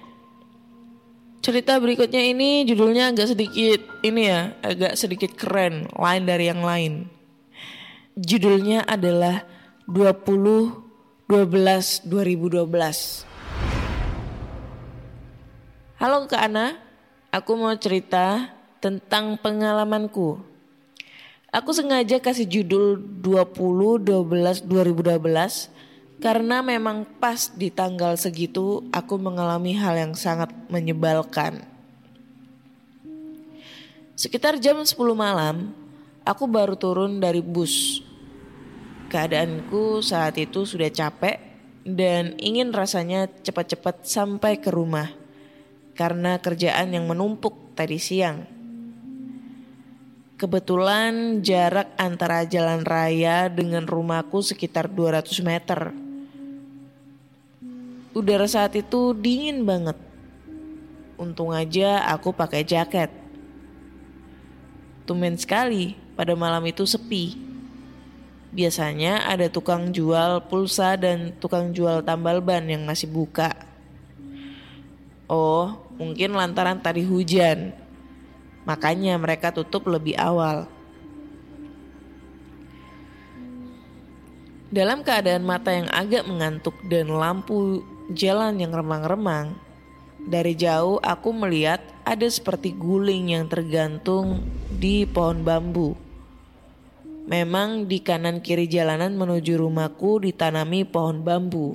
Cerita 1.44 1.76
berikutnya 1.76 2.24
ini 2.24 2.64
judulnya 2.64 3.12
agak 3.12 3.36
sedikit 3.36 3.84
ini 4.00 4.32
ya, 4.32 4.56
agak 4.64 4.96
sedikit 4.96 5.36
keren, 5.36 5.92
lain 5.92 6.24
dari 6.24 6.48
yang 6.48 6.64
lain. 6.64 7.12
Judulnya 8.16 8.88
adalah 8.88 9.44
20 9.84 10.80
12 11.28 12.08
2012. 12.08 13.28
Halo 16.00 16.28
Kak 16.28 16.52
Ana, 16.52 16.83
aku 17.34 17.58
mau 17.58 17.74
cerita 17.74 18.54
tentang 18.78 19.34
pengalamanku. 19.34 20.38
Aku 21.50 21.70
sengaja 21.74 22.22
kasih 22.22 22.46
judul 22.46 22.98
20 23.22 24.06
12 24.06 24.62
2012 24.62 26.22
karena 26.22 26.62
memang 26.62 27.02
pas 27.18 27.50
di 27.50 27.74
tanggal 27.74 28.14
segitu 28.14 28.86
aku 28.94 29.18
mengalami 29.18 29.74
hal 29.74 29.98
yang 29.98 30.14
sangat 30.14 30.50
menyebalkan. 30.70 31.66
Sekitar 34.14 34.62
jam 34.62 34.78
10 34.78 34.94
malam, 35.18 35.74
aku 36.22 36.46
baru 36.46 36.78
turun 36.78 37.18
dari 37.18 37.42
bus. 37.42 37.98
Keadaanku 39.10 40.02
saat 40.06 40.38
itu 40.38 40.62
sudah 40.62 40.90
capek 40.90 41.38
dan 41.82 42.38
ingin 42.38 42.70
rasanya 42.70 43.26
cepat-cepat 43.26 44.06
sampai 44.06 44.58
ke 44.58 44.70
rumah 44.70 45.23
karena 45.94 46.42
kerjaan 46.42 46.94
yang 46.94 47.06
menumpuk 47.06 47.74
tadi 47.78 47.98
siang. 47.98 48.44
Kebetulan 50.34 51.40
jarak 51.46 51.94
antara 51.94 52.42
jalan 52.42 52.82
raya 52.82 53.46
dengan 53.46 53.86
rumahku 53.86 54.42
sekitar 54.42 54.90
200 54.90 55.30
meter. 55.46 55.94
Udara 58.10 58.46
saat 58.50 58.74
itu 58.74 59.14
dingin 59.14 59.62
banget. 59.62 59.94
Untung 61.14 61.54
aja 61.54 62.02
aku 62.10 62.34
pakai 62.34 62.66
jaket. 62.66 63.14
Tumen 65.06 65.38
sekali 65.38 65.94
pada 66.18 66.34
malam 66.34 66.66
itu 66.66 66.82
sepi. 66.82 67.38
Biasanya 68.50 69.30
ada 69.30 69.46
tukang 69.46 69.94
jual 69.94 70.46
pulsa 70.50 70.98
dan 70.98 71.34
tukang 71.38 71.70
jual 71.70 72.02
tambal 72.02 72.42
ban 72.42 72.66
yang 72.66 72.82
masih 72.82 73.06
buka. 73.06 73.54
Oh, 75.30 75.83
mungkin 75.98 76.34
lantaran 76.34 76.78
tadi 76.82 77.02
hujan. 77.06 77.74
Makanya 78.64 79.20
mereka 79.20 79.52
tutup 79.52 79.84
lebih 79.86 80.16
awal. 80.16 80.66
Dalam 84.74 85.06
keadaan 85.06 85.46
mata 85.46 85.70
yang 85.70 85.86
agak 85.86 86.26
mengantuk 86.26 86.74
dan 86.90 87.06
lampu 87.06 87.86
jalan 88.10 88.58
yang 88.58 88.74
remang-remang, 88.74 89.54
dari 90.24 90.56
jauh 90.58 90.98
aku 90.98 91.30
melihat 91.30 91.78
ada 92.02 92.26
seperti 92.26 92.74
guling 92.74 93.36
yang 93.36 93.46
tergantung 93.46 94.42
di 94.72 95.06
pohon 95.06 95.46
bambu. 95.46 95.94
Memang 97.24 97.88
di 97.88 98.04
kanan 98.04 98.44
kiri 98.44 98.68
jalanan 98.68 99.16
menuju 99.16 99.56
rumahku 99.56 100.20
ditanami 100.24 100.84
pohon 100.84 101.24
bambu. 101.24 101.72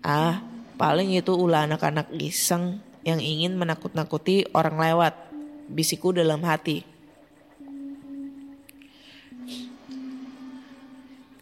Ah, 0.00 0.47
paling 0.78 1.18
itu 1.18 1.34
ulah 1.34 1.66
anak-anak 1.66 2.14
iseng 2.16 2.78
yang 3.02 3.18
ingin 3.18 3.58
menakut-nakuti 3.58 4.46
orang 4.54 4.78
lewat. 4.78 5.14
Bisiku 5.68 6.16
dalam 6.16 6.40
hati. 6.48 6.80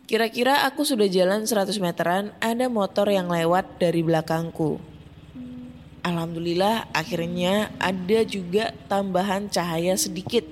Kira-kira 0.07 0.67
aku 0.67 0.87
sudah 0.87 1.07
jalan 1.11 1.47
100 1.47 1.83
meteran, 1.83 2.31
ada 2.39 2.67
motor 2.71 3.11
yang 3.11 3.27
lewat 3.27 3.83
dari 3.83 4.07
belakangku. 4.07 4.79
Alhamdulillah 6.07 6.87
akhirnya 6.95 7.75
ada 7.83 8.23
juga 8.23 8.71
tambahan 8.87 9.51
cahaya 9.51 9.99
sedikit. 9.99 10.47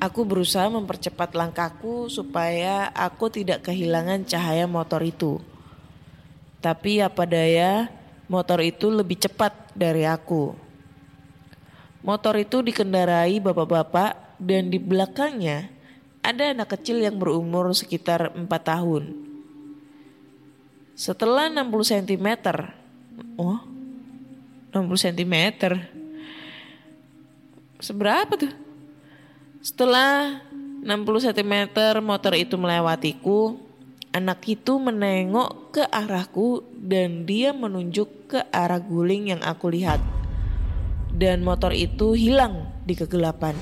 Aku 0.00 0.24
berusaha 0.24 0.64
mempercepat 0.72 1.36
langkahku 1.36 2.08
supaya 2.08 2.88
aku 2.96 3.28
tidak 3.28 3.68
kehilangan 3.68 4.24
cahaya 4.24 4.64
motor 4.64 5.04
itu. 5.04 5.44
Tapi 6.60 7.00
apa 7.00 7.24
daya, 7.24 7.88
motor 8.28 8.60
itu 8.60 8.92
lebih 8.92 9.16
cepat 9.16 9.72
dari 9.72 10.04
aku. 10.04 10.52
Motor 12.04 12.40
itu 12.40 12.60
dikendarai 12.60 13.40
bapak-bapak 13.40 14.40
dan 14.40 14.72
di 14.72 14.80
belakangnya 14.80 15.68
ada 16.20 16.52
anak 16.52 16.76
kecil 16.76 17.00
yang 17.00 17.16
berumur 17.16 17.72
sekitar 17.72 18.32
4 18.36 18.44
tahun. 18.48 19.12
Setelah 20.96 21.48
60 21.48 21.64
cm, 21.96 22.28
oh 23.40 23.60
60 24.72 25.04
cm, 25.08 25.36
seberapa 27.80 28.32
tuh? 28.36 28.52
Setelah 29.64 30.44
60 30.84 31.26
cm 31.32 31.54
motor 32.00 32.32
itu 32.36 32.56
melewatiku, 32.56 33.56
anak 34.10 34.42
itu 34.50 34.78
menengok 34.82 35.78
ke 35.78 35.82
arahku 35.86 36.66
dan 36.74 37.26
dia 37.26 37.54
menunjuk 37.54 38.30
ke 38.30 38.40
arah 38.50 38.82
guling 38.82 39.30
yang 39.30 39.42
aku 39.42 39.70
lihat. 39.70 40.02
dan 41.10 41.42
motor 41.42 41.74
itu 41.74 42.14
hilang 42.14 42.70
di 42.86 42.94
kegelapan. 42.94 43.52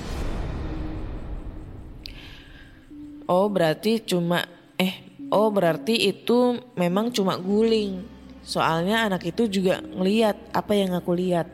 Oh 3.25 3.49
berarti 3.49 4.01
cuma 4.01 4.45
eh 4.77 5.01
oh 5.33 5.49
berarti 5.51 6.09
itu 6.09 6.61
memang 6.77 7.11
cuma 7.11 7.35
guling. 7.35 8.05
Soalnya 8.45 9.05
anak 9.05 9.29
itu 9.29 9.45
juga 9.51 9.81
ngeliat 9.81 10.55
apa 10.55 10.73
yang 10.73 10.95
aku 10.95 11.11
lihat. 11.13 11.45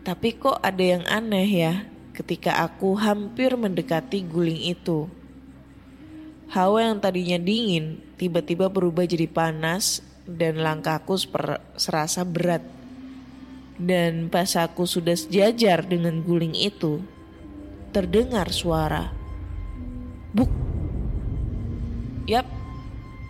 Tapi 0.00 0.38
kok 0.40 0.60
ada 0.64 0.80
yang 0.80 1.04
aneh 1.08 1.48
ya 1.50 1.74
ketika 2.16 2.64
aku 2.64 2.96
hampir 2.96 3.52
mendekati 3.56 4.24
guling 4.24 4.60
itu. 4.70 5.08
Hawa 6.50 6.90
yang 6.90 6.98
tadinya 6.98 7.38
dingin 7.38 8.02
tiba-tiba 8.18 8.66
berubah 8.66 9.06
jadi 9.06 9.30
panas 9.30 10.02
dan 10.26 10.58
langkahku 10.58 11.14
serasa 11.78 12.26
berat. 12.26 12.66
Dan 13.78 14.26
pas 14.34 14.58
aku 14.58 14.82
sudah 14.82 15.14
sejajar 15.14 15.86
dengan 15.86 16.26
guling 16.26 16.58
itu, 16.58 17.06
terdengar 17.94 18.50
suara. 18.50 19.14
Buk. 20.34 20.50
Yap, 22.26 22.50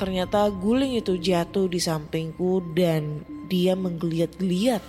ternyata 0.00 0.48
guling 0.48 0.96
itu 0.96 1.20
jatuh 1.20 1.68
di 1.68 1.76
sampingku 1.76 2.72
dan 2.72 3.20
dia 3.52 3.76
menggeliat-geliat. 3.76 4.80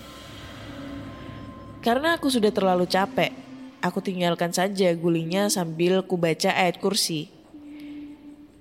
Karena 1.83 2.15
aku 2.15 2.31
sudah 2.31 2.55
terlalu 2.55 2.87
capek, 2.87 3.35
aku 3.83 3.99
tinggalkan 3.99 4.55
saja 4.55 4.87
gulingnya 4.95 5.51
sambil 5.51 5.99
ku 6.07 6.15
baca 6.15 6.55
ayat 6.55 6.79
kursi. 6.79 7.40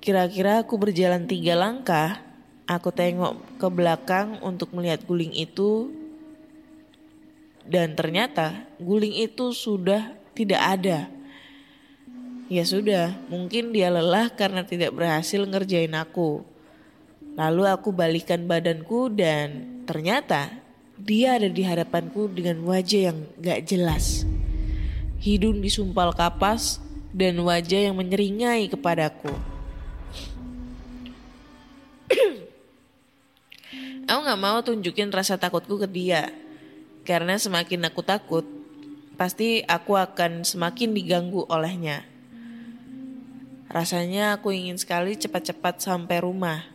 Kira-kira 0.01 0.65
aku 0.65 0.81
berjalan 0.81 1.29
tiga 1.29 1.53
langkah, 1.61 2.25
aku 2.65 2.89
tengok 2.89 3.61
ke 3.61 3.69
belakang 3.69 4.41
untuk 4.41 4.73
melihat 4.73 5.05
guling 5.05 5.37
itu 5.37 5.93
dan 7.69 7.93
ternyata 7.93 8.65
guling 8.81 9.13
itu 9.13 9.53
sudah 9.53 10.17
tidak 10.33 10.57
ada. 10.57 11.13
Ya 12.51 12.67
sudah, 12.67 13.15
mungkin 13.31 13.71
dia 13.71 13.93
lelah 13.93 14.33
karena 14.33 14.67
tidak 14.67 14.97
berhasil 14.97 15.39
ngerjain 15.45 15.95
aku. 15.95 16.43
Lalu 17.39 17.63
aku 17.69 17.95
balikan 17.95 18.49
badanku 18.49 19.07
dan 19.07 19.85
ternyata 19.87 20.51
dia 20.99 21.39
ada 21.39 21.47
di 21.47 21.63
hadapanku 21.63 22.27
dengan 22.27 22.59
wajah 22.67 23.13
yang 23.13 23.19
gak 23.39 23.71
jelas. 23.71 24.27
Hidung 25.23 25.63
disumpal 25.63 26.11
kapas 26.11 26.83
dan 27.15 27.39
wajah 27.39 27.93
yang 27.93 27.95
menyeringai 27.95 28.67
kepadaku. 28.67 29.50
Aku 34.11 34.27
gak 34.27 34.43
mau 34.43 34.59
tunjukin 34.59 35.15
rasa 35.15 35.39
takutku 35.39 35.79
ke 35.79 35.87
dia. 35.87 36.35
Karena 37.07 37.39
semakin 37.39 37.87
aku 37.87 38.03
takut, 38.03 38.43
pasti 39.15 39.63
aku 39.63 39.95
akan 39.95 40.43
semakin 40.43 40.91
diganggu 40.91 41.47
olehnya. 41.47 42.03
Rasanya 43.71 44.35
aku 44.35 44.51
ingin 44.51 44.75
sekali 44.75 45.15
cepat-cepat 45.15 45.79
sampai 45.79 46.27
rumah. 46.27 46.67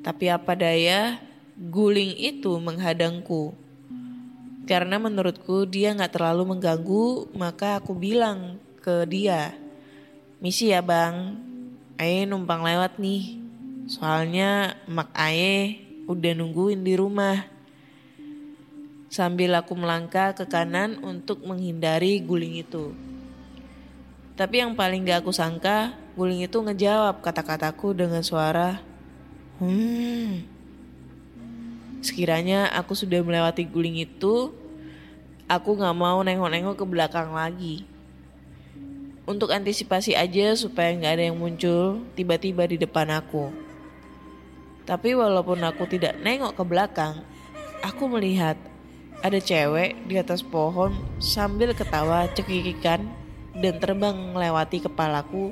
Tapi 0.00 0.32
apa 0.32 0.56
daya, 0.56 1.20
guling 1.60 2.16
itu 2.16 2.56
menghadangku. 2.56 3.52
Karena 4.64 4.96
menurutku 4.96 5.68
dia 5.68 5.92
gak 5.92 6.16
terlalu 6.16 6.56
mengganggu, 6.56 7.36
maka 7.36 7.78
aku 7.78 7.92
bilang 7.92 8.56
ke 8.80 9.04
dia, 9.04 9.52
Misi 10.36 10.68
ya 10.72 10.84
bang, 10.84 11.36
Aye 11.96 12.28
numpang 12.28 12.60
lewat 12.60 13.00
nih. 13.00 13.40
Soalnya 13.88 14.76
mak 14.84 15.08
Aye 15.16 15.85
udah 16.06 16.32
nungguin 16.34 16.82
di 16.82 16.94
rumah. 16.98 17.46
Sambil 19.10 19.54
aku 19.54 19.78
melangkah 19.78 20.34
ke 20.34 20.46
kanan 20.46 20.98
untuk 21.02 21.42
menghindari 21.46 22.18
guling 22.18 22.62
itu. 22.62 22.94
Tapi 24.34 24.60
yang 24.60 24.74
paling 24.76 25.06
gak 25.06 25.24
aku 25.24 25.32
sangka, 25.32 25.94
guling 26.18 26.44
itu 26.44 26.58
ngejawab 26.60 27.24
kata-kataku 27.24 27.96
dengan 27.96 28.20
suara, 28.20 28.82
Hmm. 29.56 30.44
Sekiranya 32.04 32.68
aku 32.76 32.92
sudah 32.92 33.24
melewati 33.24 33.64
guling 33.64 34.04
itu, 34.04 34.52
aku 35.48 35.80
gak 35.80 35.96
mau 35.96 36.20
nengok-nengok 36.20 36.76
ke 36.76 36.84
belakang 36.84 37.32
lagi. 37.32 37.88
Untuk 39.24 39.50
antisipasi 39.50 40.12
aja 40.12 40.52
supaya 40.54 40.92
gak 40.92 41.18
ada 41.18 41.24
yang 41.32 41.40
muncul 41.40 42.04
tiba-tiba 42.12 42.68
di 42.68 42.76
depan 42.76 43.08
aku. 43.16 43.48
Tapi 44.86 45.18
walaupun 45.18 45.58
aku 45.66 45.90
tidak 45.90 46.14
nengok 46.22 46.54
ke 46.54 46.62
belakang, 46.62 47.26
aku 47.82 48.06
melihat 48.06 48.54
ada 49.18 49.42
cewek 49.42 50.06
di 50.06 50.14
atas 50.14 50.46
pohon 50.46 50.94
sambil 51.18 51.74
ketawa 51.74 52.30
cekikikan 52.30 53.02
dan 53.58 53.74
terbang 53.82 54.14
melewati 54.30 54.78
kepalaku 54.78 55.50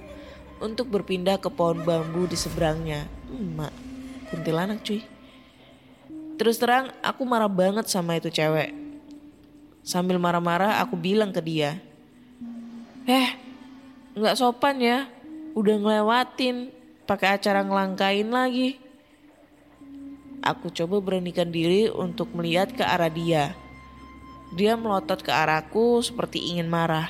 untuk 0.62 0.86
berpindah 0.86 1.42
ke 1.42 1.50
pohon 1.50 1.82
bambu 1.82 2.30
di 2.30 2.38
seberangnya. 2.38 3.10
Emak, 3.34 3.74
kuntilanak 4.30 4.86
cuy. 4.86 5.02
Terus 6.38 6.58
terang 6.58 6.94
aku 7.02 7.26
marah 7.26 7.50
banget 7.50 7.90
sama 7.90 8.14
itu 8.14 8.30
cewek. 8.30 8.70
Sambil 9.82 10.16
marah-marah 10.16 10.78
aku 10.78 10.94
bilang 10.94 11.34
ke 11.34 11.42
dia. 11.42 11.82
Eh, 13.04 13.28
nggak 14.14 14.38
sopan 14.38 14.78
ya. 14.80 15.10
Udah 15.54 15.76
ngelewatin, 15.78 16.72
pakai 17.06 17.38
acara 17.38 17.62
ngelangkain 17.62 18.30
lagi. 18.30 18.83
Aku 20.44 20.68
coba 20.68 21.00
beranikan 21.00 21.48
diri 21.48 21.88
untuk 21.88 22.36
melihat 22.36 22.68
ke 22.76 22.84
arah 22.84 23.08
dia. 23.08 23.56
Dia 24.52 24.76
melotot 24.76 25.24
ke 25.24 25.32
arahku 25.32 26.04
seperti 26.04 26.52
ingin 26.52 26.68
marah. 26.68 27.08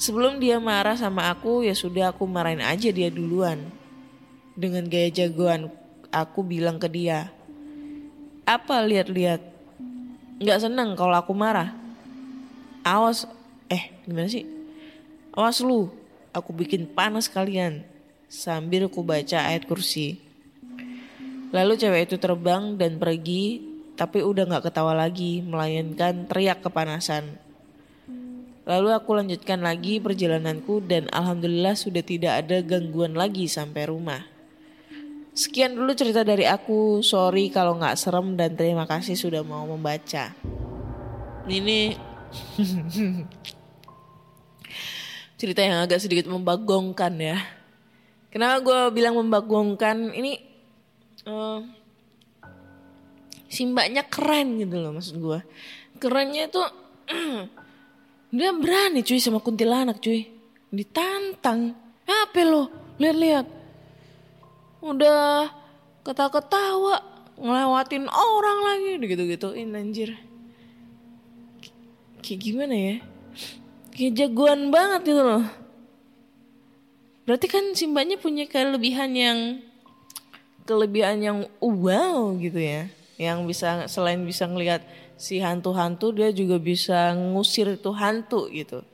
Sebelum 0.00 0.40
dia 0.40 0.56
marah 0.56 0.96
sama 0.96 1.28
aku, 1.28 1.68
ya 1.68 1.76
sudah 1.76 2.16
aku 2.16 2.24
marahin 2.24 2.64
aja 2.64 2.88
dia 2.88 3.12
duluan. 3.12 3.68
Dengan 4.56 4.88
gaya 4.88 5.12
jagoan, 5.12 5.68
aku 6.08 6.40
bilang 6.40 6.80
ke 6.80 6.88
dia, 6.88 7.28
apa 8.48 8.80
lihat-lihat? 8.80 9.44
Nggak 10.40 10.62
seneng 10.64 10.96
kalau 10.96 11.20
aku 11.20 11.36
marah. 11.36 11.76
Awas, 12.80 13.28
eh 13.68 13.92
gimana 14.08 14.24
sih? 14.24 14.48
Awas 15.36 15.60
lu, 15.60 15.92
aku 16.32 16.56
bikin 16.56 16.88
panas 16.88 17.28
kalian. 17.28 17.84
Sambil 18.24 18.88
aku 18.88 19.04
baca 19.04 19.52
ayat 19.52 19.68
kursi. 19.68 20.27
Lalu 21.48 21.80
cewek 21.80 22.12
itu 22.12 22.16
terbang 22.20 22.76
dan 22.76 23.00
pergi, 23.00 23.64
tapi 23.96 24.20
udah 24.20 24.44
nggak 24.44 24.68
ketawa 24.68 24.92
lagi, 24.92 25.40
melainkan 25.40 26.28
teriak 26.28 26.60
kepanasan. 26.60 27.40
Lalu 28.68 28.92
aku 28.92 29.16
lanjutkan 29.16 29.64
lagi 29.64 29.96
perjalananku 29.96 30.84
dan 30.84 31.08
alhamdulillah 31.08 31.72
sudah 31.72 32.04
tidak 32.04 32.44
ada 32.44 32.60
gangguan 32.60 33.16
lagi 33.16 33.48
sampai 33.48 33.88
rumah. 33.88 34.28
Sekian 35.32 35.72
dulu 35.72 35.96
cerita 35.96 36.20
dari 36.20 36.44
aku. 36.44 37.00
Sorry 37.00 37.48
kalau 37.48 37.80
nggak 37.80 37.96
serem 37.96 38.36
dan 38.36 38.52
terima 38.60 38.84
kasih 38.84 39.16
sudah 39.16 39.40
mau 39.40 39.64
membaca. 39.64 40.36
Ini 41.48 41.96
cerita 45.40 45.64
yang 45.64 45.80
agak 45.88 46.04
sedikit 46.04 46.28
membagongkan 46.28 47.16
ya. 47.16 47.40
Kenapa 48.28 48.60
gue 48.60 48.80
bilang 49.00 49.16
membagongkan? 49.16 50.12
Ini 50.12 50.47
uh, 51.26 51.64
si 53.48 53.64
mbaknya 53.66 54.04
keren 54.06 54.60
gitu 54.60 54.76
loh 54.78 54.92
maksud 54.94 55.16
gue. 55.18 55.40
Kerennya 55.98 56.46
tuh 56.52 56.68
dia 58.36 58.50
berani 58.54 59.02
cuy 59.02 59.18
sama 59.18 59.40
kuntilanak 59.40 59.98
cuy. 59.98 60.28
Ditantang. 60.68 61.74
Apa 62.04 62.40
lo? 62.44 62.68
Lihat-lihat 63.00 63.46
udah 64.84 65.50
ketawa-ketawa 66.06 67.02
ngelewatin 67.38 68.06
orang 68.06 68.58
lagi 68.62 68.90
gitu-gituin 69.02 69.74
anjir 69.74 70.18
kayak 72.22 72.40
gimana 72.42 72.74
ya 72.74 72.96
kayak 73.94 74.12
jagoan 74.14 74.70
banget 74.74 75.14
gitu 75.14 75.22
loh 75.22 75.44
berarti 77.26 77.46
kan 77.46 77.64
si 77.74 77.86
mbaknya 77.86 78.18
punya 78.18 78.46
kelebihan 78.50 79.10
yang 79.14 79.38
kelebihan 80.68 81.16
yang 81.24 81.38
wow 81.64 82.36
gitu 82.36 82.60
ya 82.60 82.92
yang 83.16 83.48
bisa 83.48 83.88
selain 83.88 84.20
bisa 84.28 84.44
ngelihat 84.44 84.84
si 85.16 85.40
hantu-hantu 85.40 86.12
dia 86.12 86.28
juga 86.30 86.60
bisa 86.60 87.16
ngusir 87.16 87.80
itu 87.80 87.90
hantu 87.96 88.52
gitu 88.52 88.84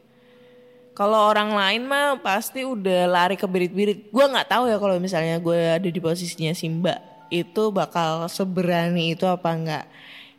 kalau 0.95 1.27
orang 1.27 1.51
lain 1.51 1.91
mah 1.91 2.23
pasti 2.23 2.63
udah 2.63 3.11
lari 3.11 3.35
ke 3.35 3.51
birit-birit. 3.51 4.15
Gue 4.15 4.31
nggak 4.31 4.47
tahu 4.47 4.71
ya 4.71 4.79
kalau 4.79 4.95
misalnya 5.03 5.43
gue 5.43 5.83
ada 5.83 5.89
di 5.91 5.99
posisinya 5.99 6.55
si 6.55 6.71
Mbak 6.71 7.27
itu 7.35 7.75
bakal 7.75 8.31
seberani 8.31 9.19
itu 9.19 9.27
apa 9.27 9.51
enggak. 9.51 9.85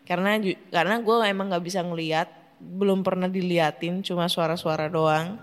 Karena 0.08 0.40
karena 0.72 0.96
gue 1.04 1.16
emang 1.28 1.52
nggak 1.52 1.60
bisa 1.60 1.84
ngeliat, 1.84 2.32
belum 2.64 3.04
pernah 3.04 3.28
diliatin, 3.28 4.00
cuma 4.00 4.32
suara-suara 4.32 4.88
doang 4.88 5.36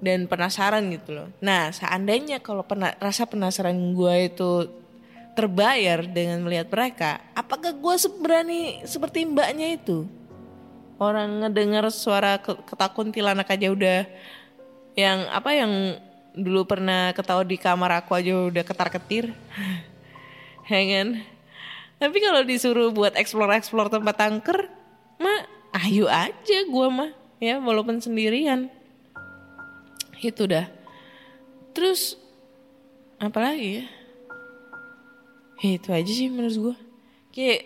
dan 0.00 0.24
penasaran 0.24 0.88
gitu 0.88 1.12
loh. 1.12 1.28
Nah 1.44 1.68
seandainya 1.68 2.40
kalau 2.40 2.64
pena, 2.64 2.96
rasa 3.04 3.28
penasaran 3.28 3.76
gue 3.92 4.32
itu 4.32 4.50
terbayar 5.32 6.04
dengan 6.04 6.44
melihat 6.44 6.68
mereka, 6.68 7.10
apakah 7.32 7.72
gue 7.72 7.94
seberani 7.96 8.60
seperti 8.84 9.24
mbaknya 9.24 9.76
itu? 9.80 10.04
Orang 11.00 11.42
ngedengar 11.42 11.88
suara 11.90 12.38
ke- 12.38 12.62
ketakun 12.68 13.10
tilanak 13.10 13.48
aja 13.48 13.72
udah 13.72 14.06
yang 14.92 15.24
apa 15.32 15.50
yang 15.56 15.72
dulu 16.36 16.68
pernah 16.68 17.16
ketawa 17.16 17.44
di 17.44 17.56
kamar 17.56 18.04
aku 18.04 18.12
aja 18.12 18.32
udah 18.48 18.64
ketar-ketir. 18.64 19.32
ya 20.70 20.80
kan? 20.84 21.08
Tapi 21.96 22.16
kalau 22.18 22.42
disuruh 22.44 22.90
buat 22.92 23.16
explore-explore 23.16 23.88
tempat 23.88 24.16
angker, 24.20 24.68
mah 25.16 25.48
ayo 25.86 26.10
aja 26.10 26.58
gua 26.68 26.88
mah 26.92 27.10
ya 27.40 27.56
walaupun 27.58 27.98
sendirian. 27.98 28.68
Itu 30.20 30.44
dah. 30.46 30.68
Terus 31.72 32.20
apa 33.16 33.38
lagi 33.40 33.82
ya? 33.82 34.01
Ya, 35.62 35.78
itu 35.78 35.88
aja 35.94 36.12
sih 36.12 36.26
menurut 36.26 36.56
gua. 36.58 36.76
Kayak 37.30 37.62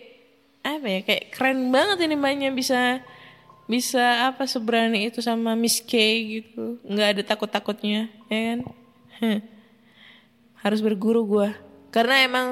apa 0.60 0.86
ya? 0.86 1.00
Kayak 1.00 1.24
keren 1.32 1.72
banget 1.72 2.04
ini 2.04 2.14
mbaknya 2.14 2.52
bisa 2.52 3.00
bisa 3.66 4.30
apa 4.30 4.46
seberani 4.46 5.08
itu 5.08 5.24
sama 5.24 5.58
Miss 5.58 5.82
K 5.82 5.96
gitu. 6.38 6.78
nggak 6.84 7.08
ada 7.16 7.22
takut-takutnya, 7.24 8.12
ya 8.28 8.40
kan? 8.52 8.58
Harus 10.62 10.84
berguru 10.84 11.24
gua. 11.24 11.56
Karena 11.88 12.20
emang 12.20 12.46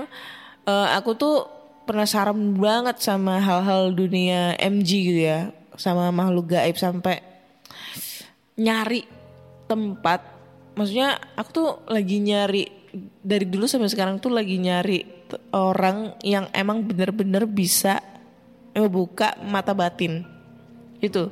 eh, 0.65 0.89
aku 0.97 1.13
tuh 1.13 1.37
penasaran 1.85 2.57
banget 2.57 3.05
sama 3.05 3.37
hal-hal 3.37 3.93
dunia 3.93 4.57
MG 4.57 4.91
gitu 5.13 5.21
ya. 5.29 5.53
Sama 5.77 6.09
makhluk 6.09 6.57
gaib 6.57 6.81
sampai 6.81 7.21
nyari 8.55 9.03
tempat 9.67 10.23
maksudnya 10.79 11.19
aku 11.35 11.51
tuh 11.51 11.69
lagi 11.91 12.23
nyari 12.23 12.65
dari 13.23 13.47
dulu 13.51 13.67
sampai 13.67 13.91
sekarang 13.91 14.23
tuh 14.23 14.31
lagi 14.31 14.59
nyari 14.59 15.24
orang 15.55 16.17
yang 16.25 16.51
emang 16.51 16.83
bener-bener 16.85 17.47
bisa 17.49 18.03
ngebuka 18.75 19.39
mata 19.45 19.73
batin. 19.73 20.27
Itu 20.99 21.31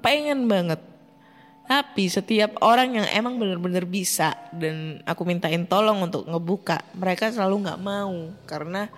pengen 0.00 0.48
banget. 0.48 0.80
Tapi 1.62 2.10
setiap 2.10 2.58
orang 2.60 3.00
yang 3.00 3.06
emang 3.14 3.38
bener-bener 3.38 3.86
bisa 3.86 4.34
dan 4.52 5.00
aku 5.06 5.22
mintain 5.24 5.64
tolong 5.64 6.04
untuk 6.04 6.26
ngebuka 6.26 6.82
mereka 6.98 7.30
selalu 7.30 7.68
nggak 7.68 7.80
mau. 7.80 8.34
Karena 8.44 8.90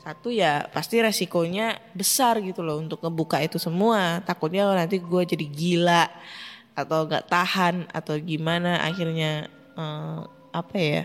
satu 0.00 0.30
ya 0.30 0.70
pasti 0.70 1.02
resikonya 1.02 1.76
besar 1.92 2.38
gitu 2.40 2.62
loh 2.62 2.78
untuk 2.78 3.02
ngebuka 3.04 3.42
itu 3.42 3.60
semua. 3.60 4.22
Takutnya 4.24 4.66
nanti 4.72 5.02
gue 5.02 5.22
jadi 5.26 5.46
gila 5.46 6.04
atau 6.74 7.04
nggak 7.04 7.26
tahan 7.26 7.90
atau 7.92 8.14
gimana. 8.18 8.80
Akhirnya 8.80 9.50
eh, 9.76 10.20
apa 10.56 10.76
ya 10.78 11.04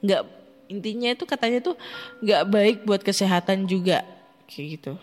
nggak 0.00 0.37
intinya 0.68 1.10
itu 1.10 1.24
katanya 1.24 1.64
tuh 1.64 1.76
nggak 2.20 2.42
baik 2.48 2.76
buat 2.84 3.00
kesehatan 3.00 3.64
juga 3.64 4.04
kayak 4.48 4.66
gitu. 4.78 4.94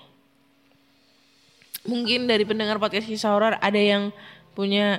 Mungkin 1.86 2.26
dari 2.26 2.42
pendengar 2.46 2.82
podcast 2.82 3.06
kisah 3.06 3.30
horor 3.30 3.62
ada 3.62 3.78
yang 3.78 4.10
punya 4.58 4.98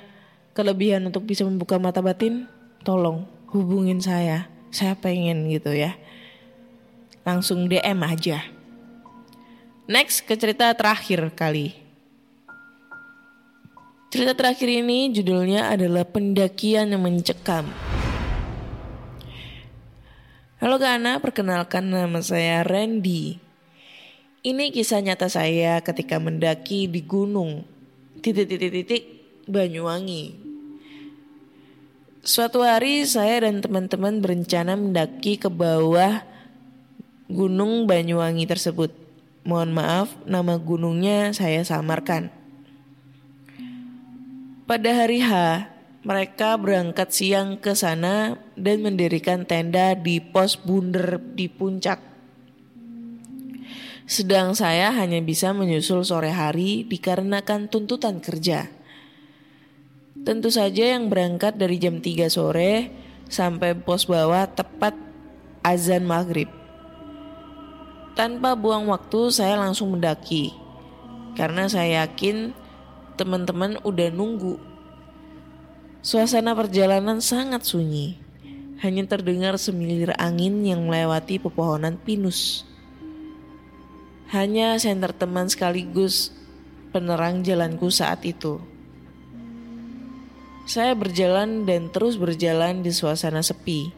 kelebihan 0.55 1.03
untuk 1.03 1.27
bisa 1.27 1.43
membuka 1.43 1.83
mata 1.83 1.99
batin? 1.99 2.47
Tolong 2.87 3.27
hubungin 3.51 3.99
saya. 3.99 4.47
Saya 4.71 4.95
pengen 4.95 5.51
gitu 5.51 5.75
ya. 5.75 5.99
Langsung 7.27 7.67
DM 7.67 8.07
aja. 8.07 8.47
Next 9.91 10.23
ke 10.27 10.39
cerita 10.39 10.71
terakhir 10.75 11.35
kali. 11.35 11.75
Cerita 14.11 14.39
terakhir 14.39 14.71
ini 14.71 15.11
judulnya 15.11 15.75
adalah 15.75 16.07
pendakian 16.07 16.95
yang 16.95 17.03
mencekam. 17.03 17.86
Halo 20.67 20.83
Gana, 20.83 21.23
perkenalkan 21.23 21.95
nama 21.95 22.19
saya 22.19 22.67
Randy. 22.67 23.39
Ini 24.43 24.75
kisah 24.75 24.99
nyata 24.99 25.31
saya 25.31 25.79
ketika 25.79 26.19
mendaki 26.19 26.91
di 26.91 27.07
gunung 27.07 27.63
titik-titik-titik 28.19 29.07
Banyuwangi. 29.47 30.35
Suatu 32.27 32.67
hari 32.67 33.07
saya 33.07 33.47
dan 33.47 33.63
teman-teman 33.63 34.19
berencana 34.19 34.75
mendaki 34.75 35.39
ke 35.39 35.47
bawah 35.47 36.27
gunung 37.31 37.87
Banyuwangi 37.87 38.51
tersebut. 38.51 38.91
Mohon 39.47 39.71
maaf, 39.71 40.19
nama 40.27 40.59
gunungnya 40.59 41.31
saya 41.31 41.63
samarkan. 41.63 42.27
Pada 44.67 44.91
hari 44.91 45.23
H, 45.23 45.31
mereka 46.07 46.55
berangkat 46.55 47.11
siang 47.11 47.59
ke 47.59 47.75
sana 47.75 48.39
dan 48.55 48.79
mendirikan 48.87 49.43
tenda 49.43 49.99
di 49.99 50.23
pos 50.23 50.55
bunder 50.55 51.19
di 51.19 51.51
puncak. 51.51 51.99
Sedang 54.07 54.55
saya 54.55 54.95
hanya 54.95 55.19
bisa 55.19 55.51
menyusul 55.51 56.07
sore 56.07 56.31
hari 56.31 56.87
dikarenakan 56.87 57.67
tuntutan 57.67 58.23
kerja. 58.23 58.71
Tentu 60.23 60.47
saja 60.55 60.95
yang 60.95 61.11
berangkat 61.11 61.59
dari 61.59 61.75
jam 61.83 61.99
3 61.99 62.31
sore 62.31 62.95
sampai 63.27 63.75
pos 63.75 64.07
bawah 64.07 64.47
tepat 64.47 64.95
azan 65.67 66.07
maghrib. 66.07 66.47
Tanpa 68.15 68.55
buang 68.55 68.87
waktu 68.87 69.35
saya 69.35 69.59
langsung 69.59 69.99
mendaki. 69.99 70.55
Karena 71.35 71.67
saya 71.67 72.07
yakin 72.07 72.55
teman-teman 73.19 73.83
udah 73.83 74.09
nunggu. 74.15 74.76
Suasana 76.07 76.55
perjalanan 76.55 77.19
sangat 77.19 77.67
sunyi. 77.67 78.15
Hanya 78.79 79.03
terdengar 79.11 79.59
semilir 79.59 80.15
angin 80.23 80.63
yang 80.63 80.87
melewati 80.87 81.43
pepohonan 81.43 81.99
pinus. 81.99 82.63
Hanya 84.31 84.79
senter 84.79 85.11
teman 85.11 85.51
sekaligus 85.51 86.31
penerang 86.95 87.43
jalanku 87.43 87.91
saat 87.91 88.23
itu. 88.23 88.63
Saya 90.71 90.95
berjalan 90.95 91.67
dan 91.67 91.91
terus 91.91 92.15
berjalan 92.15 92.87
di 92.87 92.95
suasana 92.95 93.43
sepi. 93.43 93.91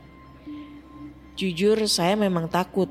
Jujur, 1.36 1.76
saya 1.92 2.16
memang 2.16 2.48
takut. 2.48 2.88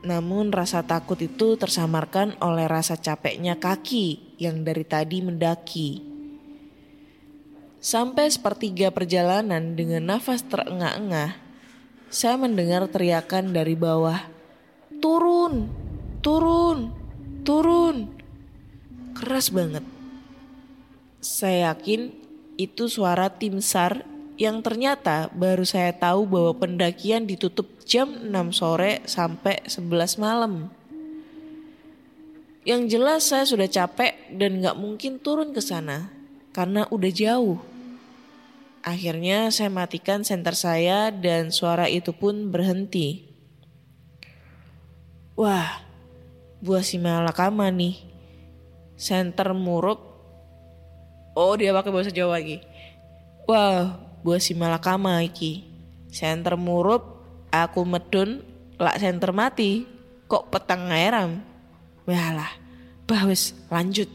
Namun 0.00 0.48
rasa 0.48 0.80
takut 0.80 1.20
itu 1.20 1.60
tersamarkan 1.60 2.40
oleh 2.40 2.64
rasa 2.72 2.96
capeknya 2.96 3.60
kaki 3.60 4.40
yang 4.40 4.64
dari 4.64 4.88
tadi 4.88 5.20
mendaki. 5.20 6.13
Sampai 7.84 8.32
sepertiga 8.32 8.88
perjalanan 8.88 9.76
dengan 9.76 10.16
nafas 10.16 10.40
terengah-engah, 10.48 11.36
saya 12.08 12.40
mendengar 12.40 12.88
teriakan 12.88 13.52
dari 13.52 13.76
bawah. 13.76 14.24
Turun, 15.04 15.68
turun, 16.24 16.88
turun. 17.44 18.08
Keras 19.12 19.52
banget. 19.52 19.84
Saya 21.20 21.76
yakin 21.76 22.08
itu 22.56 22.88
suara 22.88 23.28
tim 23.28 23.60
SAR 23.60 24.00
yang 24.40 24.64
ternyata 24.64 25.28
baru 25.36 25.68
saya 25.68 25.92
tahu 25.92 26.24
bahwa 26.24 26.56
pendakian 26.56 27.28
ditutup 27.28 27.68
jam 27.84 28.08
6 28.32 28.32
sore 28.64 29.04
sampai 29.04 29.60
11 29.68 30.16
malam. 30.16 30.72
Yang 32.64 32.96
jelas 32.96 33.28
saya 33.28 33.44
sudah 33.44 33.68
capek 33.68 34.32
dan 34.32 34.64
gak 34.64 34.80
mungkin 34.80 35.20
turun 35.20 35.52
ke 35.52 35.60
sana 35.60 36.08
karena 36.56 36.88
udah 36.88 37.12
jauh. 37.12 37.73
Akhirnya 38.84 39.48
saya 39.48 39.72
matikan 39.72 40.28
senter 40.28 40.52
saya 40.52 41.08
dan 41.08 41.48
suara 41.48 41.88
itu 41.88 42.12
pun 42.12 42.52
berhenti. 42.52 43.24
Wah, 45.40 45.80
buah 46.60 46.84
si 46.84 47.00
malakama 47.00 47.72
nih. 47.72 47.96
Senter 49.00 49.56
murup. 49.56 50.04
Oh 51.32 51.56
dia 51.56 51.72
pakai 51.72 51.88
bahasa 51.96 52.12
Jawa 52.12 52.36
lagi. 52.36 52.60
Wah, 53.48 53.96
buah 54.20 54.36
si 54.36 54.52
malakama 54.52 55.24
iki. 55.24 55.64
Senter 56.12 56.60
murup, 56.60 57.24
aku 57.48 57.88
medun, 57.88 58.44
lak 58.76 59.00
senter 59.00 59.32
mati. 59.32 59.88
Kok 60.28 60.52
petang 60.52 60.92
ngairam? 60.92 61.40
Walah, 62.04 62.52
bah 63.08 63.24
wis 63.24 63.56
lanjut. 63.72 64.12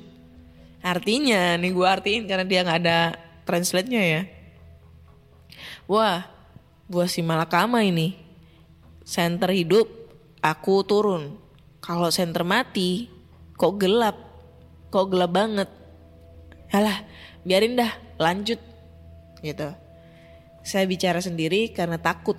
Artinya 0.86 1.58
nih 1.58 1.74
gue 1.74 1.88
artiin 1.90 2.30
karena 2.30 2.46
dia 2.46 2.62
nggak 2.62 2.80
ada 2.86 3.18
translate-nya 3.50 4.04
ya. 4.06 4.22
Wah, 5.90 6.22
buah 6.86 7.10
si 7.10 7.26
malakama 7.26 7.82
ini. 7.82 8.14
Center 9.02 9.50
hidup, 9.50 9.90
aku 10.38 10.86
turun. 10.86 11.42
Kalau 11.82 12.14
center 12.14 12.46
mati, 12.46 13.10
kok 13.58 13.82
gelap? 13.82 14.14
Kok 14.94 15.10
gelap 15.10 15.34
banget? 15.34 15.70
Alah, 16.70 17.02
biarin 17.42 17.74
dah, 17.74 17.90
lanjut. 18.22 18.62
Gitu. 19.42 19.66
Saya 20.62 20.86
bicara 20.86 21.26
sendiri 21.26 21.74
karena 21.74 21.98
takut. 21.98 22.38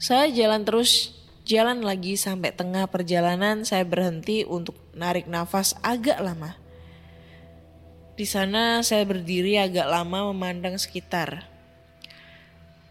Saya 0.00 0.32
jalan 0.32 0.64
terus, 0.64 1.12
jalan 1.44 1.84
lagi 1.84 2.16
sampai 2.16 2.56
tengah 2.56 2.88
perjalanan 2.88 3.68
saya 3.68 3.84
berhenti 3.84 4.48
untuk 4.48 4.80
narik 4.96 5.28
nafas 5.28 5.76
agak 5.84 6.16
lama. 6.24 6.56
Di 8.16 8.24
sana 8.24 8.80
saya 8.80 9.04
berdiri 9.04 9.60
agak 9.60 9.84
lama 9.84 10.32
memandang 10.32 10.80
sekitar. 10.80 11.53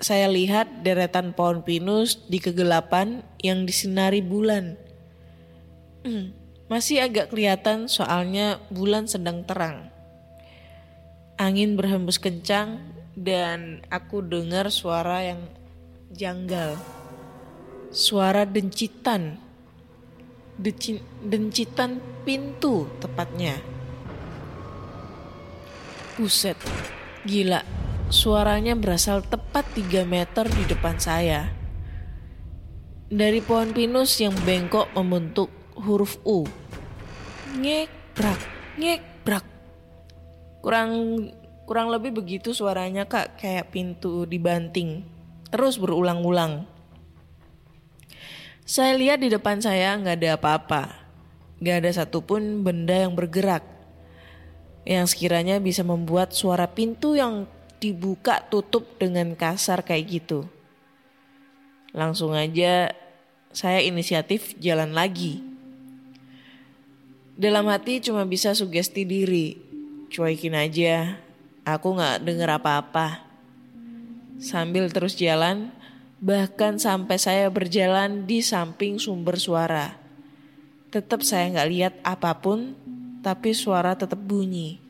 Saya 0.04 0.28
lihat 0.28 0.84
deretan 0.84 1.32
pohon 1.32 1.64
pinus 1.64 2.28
di 2.28 2.44
kegelapan 2.44 3.24
yang 3.40 3.64
disinari 3.64 4.20
bulan. 4.20 4.76
Hmm, 6.04 6.36
Masih 6.68 7.00
agak 7.00 7.32
kelihatan 7.32 7.88
soalnya 7.88 8.60
bulan 8.68 9.08
sedang 9.08 9.48
terang. 9.48 9.88
Angin 11.40 11.80
berhembus 11.80 12.20
kencang 12.20 12.84
dan 13.16 13.80
aku 13.88 14.20
dengar 14.20 14.68
suara 14.76 15.24
yang 15.24 15.48
janggal. 16.12 16.76
Suara 17.96 18.44
dencitan. 18.44 19.40
Deci- 20.60 21.00
dencitan 21.24 22.04
pintu 22.28 22.92
tepatnya. 23.00 23.56
Buset, 26.20 26.60
gila. 27.24 27.93
Suaranya 28.12 28.76
berasal 28.76 29.24
tepat 29.24 29.64
3 29.78 30.04
meter 30.04 30.50
di 30.50 30.64
depan 30.68 31.00
saya. 31.00 31.54
Dari 33.14 33.40
pohon 33.40 33.72
pinus 33.72 34.18
yang 34.18 34.34
bengkok 34.42 34.90
membentuk 34.98 35.48
huruf 35.78 36.18
U. 36.26 36.44
Ngek, 37.54 38.18
brak, 38.18 38.42
ngek, 38.82 39.02
brak. 39.22 39.46
Kurang 40.66 40.92
kurang 41.64 41.94
lebih 41.94 42.12
begitu 42.12 42.52
suaranya 42.52 43.06
kak, 43.06 43.40
kayak 43.40 43.70
pintu 43.70 44.26
dibanting. 44.26 45.06
Terus 45.54 45.78
berulang-ulang. 45.78 46.66
Saya 48.64 48.96
lihat 48.96 49.20
di 49.20 49.30
depan 49.30 49.60
saya 49.60 49.94
nggak 50.00 50.18
ada 50.24 50.30
apa-apa. 50.40 50.84
Nggak 51.62 51.78
ada 51.84 51.92
satupun 51.94 52.64
benda 52.66 52.96
yang 52.96 53.14
bergerak. 53.14 53.64
Yang 54.84 55.16
sekiranya 55.16 55.60
bisa 55.64 55.86
membuat 55.86 56.36
suara 56.36 56.68
pintu 56.72 57.16
yang 57.16 57.48
dibuka 57.84 58.40
tutup 58.48 58.96
dengan 58.96 59.36
kasar 59.36 59.84
kayak 59.84 60.24
gitu. 60.24 60.48
Langsung 61.92 62.32
aja 62.32 62.96
saya 63.52 63.84
inisiatif 63.84 64.56
jalan 64.64 64.96
lagi. 64.96 65.44
Dalam 67.36 67.68
hati 67.68 68.00
cuma 68.00 68.24
bisa 68.24 68.56
sugesti 68.56 69.04
diri. 69.04 69.60
Cuekin 70.14 70.54
aja, 70.54 71.18
aku 71.66 71.98
gak 71.98 72.22
denger 72.24 72.62
apa-apa. 72.62 73.26
Sambil 74.38 74.94
terus 74.94 75.18
jalan, 75.18 75.74
bahkan 76.22 76.78
sampai 76.78 77.18
saya 77.18 77.50
berjalan 77.50 78.30
di 78.30 78.46
samping 78.46 79.02
sumber 79.02 79.42
suara. 79.42 79.98
Tetap 80.94 81.26
saya 81.26 81.50
gak 81.58 81.70
lihat 81.74 81.94
apa 82.06 82.38
pun, 82.38 82.78
tapi 83.26 83.58
suara 83.58 83.98
tetap 83.98 84.22
bunyi. 84.22 84.83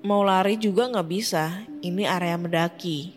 Mau 0.00 0.24
lari 0.24 0.56
juga 0.56 0.88
gak 0.88 1.12
bisa, 1.12 1.68
ini 1.84 2.08
area 2.08 2.40
mendaki. 2.40 3.12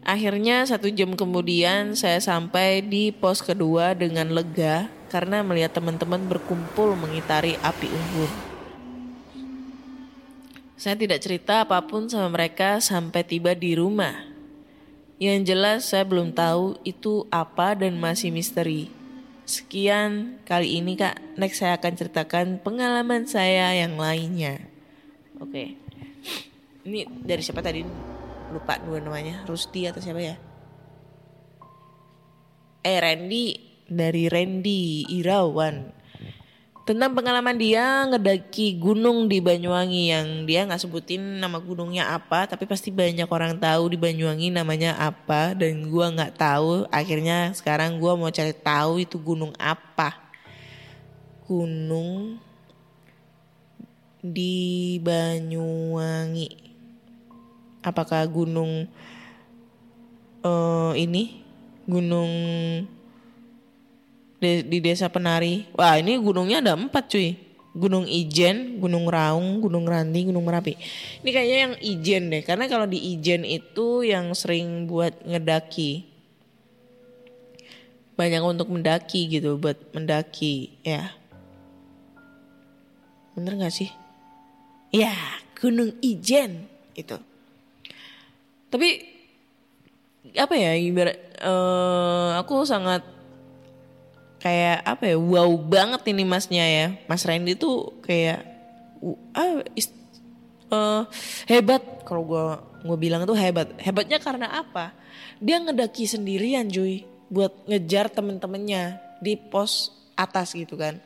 Akhirnya 0.00 0.64
satu 0.64 0.88
jam 0.88 1.12
kemudian 1.12 1.92
saya 1.92 2.16
sampai 2.16 2.80
di 2.80 3.12
pos 3.12 3.44
kedua 3.44 3.92
dengan 3.92 4.32
lega 4.32 4.88
karena 5.12 5.44
melihat 5.44 5.76
teman-teman 5.76 6.24
berkumpul 6.32 6.96
mengitari 6.96 7.60
api 7.60 7.88
unggun. 7.92 8.32
Saya 10.80 10.96
tidak 10.96 11.20
cerita 11.20 11.68
apa 11.68 11.76
pun 11.84 12.08
sama 12.08 12.32
mereka 12.32 12.80
sampai 12.80 13.20
tiba 13.20 13.52
di 13.52 13.76
rumah. 13.76 14.16
Yang 15.20 15.40
jelas 15.44 15.80
saya 15.92 16.08
belum 16.08 16.32
tahu 16.32 16.80
itu 16.88 17.28
apa 17.28 17.76
dan 17.76 18.00
masih 18.00 18.32
misteri. 18.32 18.88
Sekian 19.44 20.40
kali 20.48 20.80
ini 20.80 20.96
kak, 20.96 21.20
next 21.36 21.60
saya 21.60 21.76
akan 21.76 21.92
ceritakan 22.00 22.46
pengalaman 22.64 23.28
saya 23.28 23.76
yang 23.76 24.00
lainnya. 24.00 24.72
Oke, 25.42 25.74
ini 26.86 27.02
dari 27.26 27.42
siapa 27.42 27.58
tadi? 27.58 27.82
Lupa 28.54 28.78
dua 28.78 29.02
namanya, 29.02 29.42
Rusdi 29.50 29.82
atau 29.90 29.98
siapa 29.98 30.22
ya? 30.22 30.38
Eh 32.86 32.98
Randy, 33.02 33.58
dari 33.90 34.30
Randy 34.30 35.10
Irawan. 35.10 35.90
Tentang 36.84 37.16
pengalaman 37.16 37.56
dia 37.56 38.04
ngedaki 38.12 38.76
gunung 38.76 39.24
di 39.24 39.40
Banyuwangi 39.40 40.12
yang 40.12 40.44
dia 40.44 40.68
nggak 40.68 40.84
sebutin 40.84 41.40
nama 41.40 41.56
gunungnya 41.56 42.12
apa 42.12 42.44
tapi 42.44 42.68
pasti 42.68 42.92
banyak 42.92 43.24
orang 43.24 43.56
tahu 43.56 43.88
di 43.88 43.96
Banyuwangi 43.96 44.52
namanya 44.52 44.92
apa 45.00 45.56
dan 45.56 45.88
gua 45.88 46.12
nggak 46.12 46.36
tahu. 46.36 46.84
Akhirnya 46.92 47.56
sekarang 47.56 47.96
gua 47.96 48.20
mau 48.20 48.28
cari 48.28 48.52
tahu 48.52 49.00
itu 49.00 49.16
gunung 49.16 49.56
apa. 49.56 50.12
Gunung 51.48 52.36
di 54.24 54.96
Banyuwangi 55.04 56.48
apakah 57.84 58.24
gunung 58.24 58.88
eh 60.40 60.92
ini 60.96 61.44
gunung 61.84 62.32
de- 64.40 64.64
di 64.64 64.78
desa 64.80 65.12
penari. 65.12 65.68
Wah 65.76 66.00
ini 66.00 66.16
gunungnya 66.16 66.64
ada 66.64 66.72
empat 66.76 67.12
cuy. 67.12 67.36
Gunung 67.74 68.06
Ijen, 68.06 68.78
Gunung 68.78 69.10
Raung, 69.10 69.58
Gunung 69.58 69.82
Ranti, 69.82 70.30
Gunung 70.30 70.46
Merapi. 70.46 70.78
Ini 71.26 71.30
kayaknya 71.34 71.58
yang 71.58 71.74
Ijen 71.82 72.22
deh. 72.30 72.42
Karena 72.46 72.70
kalau 72.70 72.86
di 72.86 73.02
Ijen 73.02 73.42
itu 73.42 74.06
yang 74.06 74.30
sering 74.30 74.86
buat 74.86 75.10
ngedaki. 75.26 76.06
Banyak 78.14 78.46
untuk 78.46 78.70
mendaki 78.70 79.26
gitu, 79.26 79.58
buat 79.58 79.74
mendaki 79.90 80.70
ya. 80.86 81.18
Bener 83.34 83.58
gak 83.58 83.74
sih? 83.74 83.90
Ya, 84.94 85.10
Gunung 85.58 85.98
Ijen 85.98 86.70
itu. 86.94 87.18
Tapi 88.70 89.10
apa 90.38 90.54
ya 90.54 90.78
ibarat 90.78 91.18
eh, 91.34 92.30
aku 92.38 92.62
sangat 92.62 93.02
kayak 94.38 94.86
apa 94.86 95.14
ya 95.14 95.16
wow 95.18 95.50
banget 95.58 96.06
ini 96.14 96.22
masnya 96.22 96.62
ya. 96.62 96.86
Mas 97.10 97.26
Randy 97.26 97.58
tuh 97.58 97.98
kayak 98.06 98.46
uh, 99.34 99.66
eh, 100.70 101.02
hebat. 101.50 101.82
Kalau 102.06 102.22
gua 102.22 102.62
gue 102.86 102.94
bilang 102.94 103.26
tuh 103.26 103.34
hebat. 103.34 103.74
Hebatnya 103.82 104.22
karena 104.22 104.62
apa? 104.62 104.94
Dia 105.42 105.58
ngedaki 105.58 106.06
sendirian 106.06 106.70
cuy 106.70 107.02
buat 107.34 107.66
ngejar 107.66 108.14
temen-temennya 108.14 109.02
di 109.18 109.34
pos 109.34 109.90
atas 110.14 110.54
gitu 110.54 110.78
kan 110.78 111.02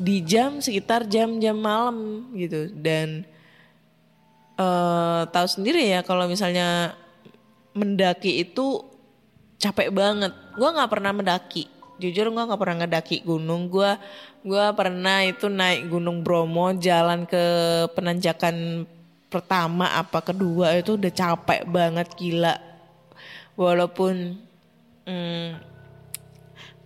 di 0.00 0.24
jam 0.24 0.60
sekitar 0.64 1.04
jam-jam 1.04 1.56
malam 1.56 2.28
gitu. 2.32 2.72
Dan 2.72 3.24
eh 4.60 5.22
tahu 5.28 5.46
sendiri 5.48 5.88
ya 5.88 6.00
kalau 6.04 6.28
misalnya 6.28 6.96
mendaki 7.76 8.44
itu 8.44 8.84
capek 9.60 9.92
banget. 9.92 10.32
Gue 10.56 10.68
nggak 10.72 10.90
pernah 10.90 11.12
mendaki. 11.12 11.68
Jujur 12.00 12.32
gue 12.32 12.44
nggak 12.48 12.60
pernah 12.60 12.76
ngedaki 12.84 13.20
gunung. 13.24 13.68
Gue 13.68 13.92
gue 14.40 14.66
pernah 14.72 15.20
itu 15.28 15.52
naik 15.52 15.92
gunung 15.92 16.24
Bromo 16.24 16.72
jalan 16.80 17.28
ke 17.28 17.44
penanjakan 17.92 18.88
pertama 19.30 19.86
apa 19.94 20.24
kedua 20.24 20.74
itu 20.74 20.96
udah 20.96 21.12
capek 21.12 21.68
banget 21.68 22.08
gila. 22.16 22.56
Walaupun 23.54 24.40
hmm, 25.04 25.48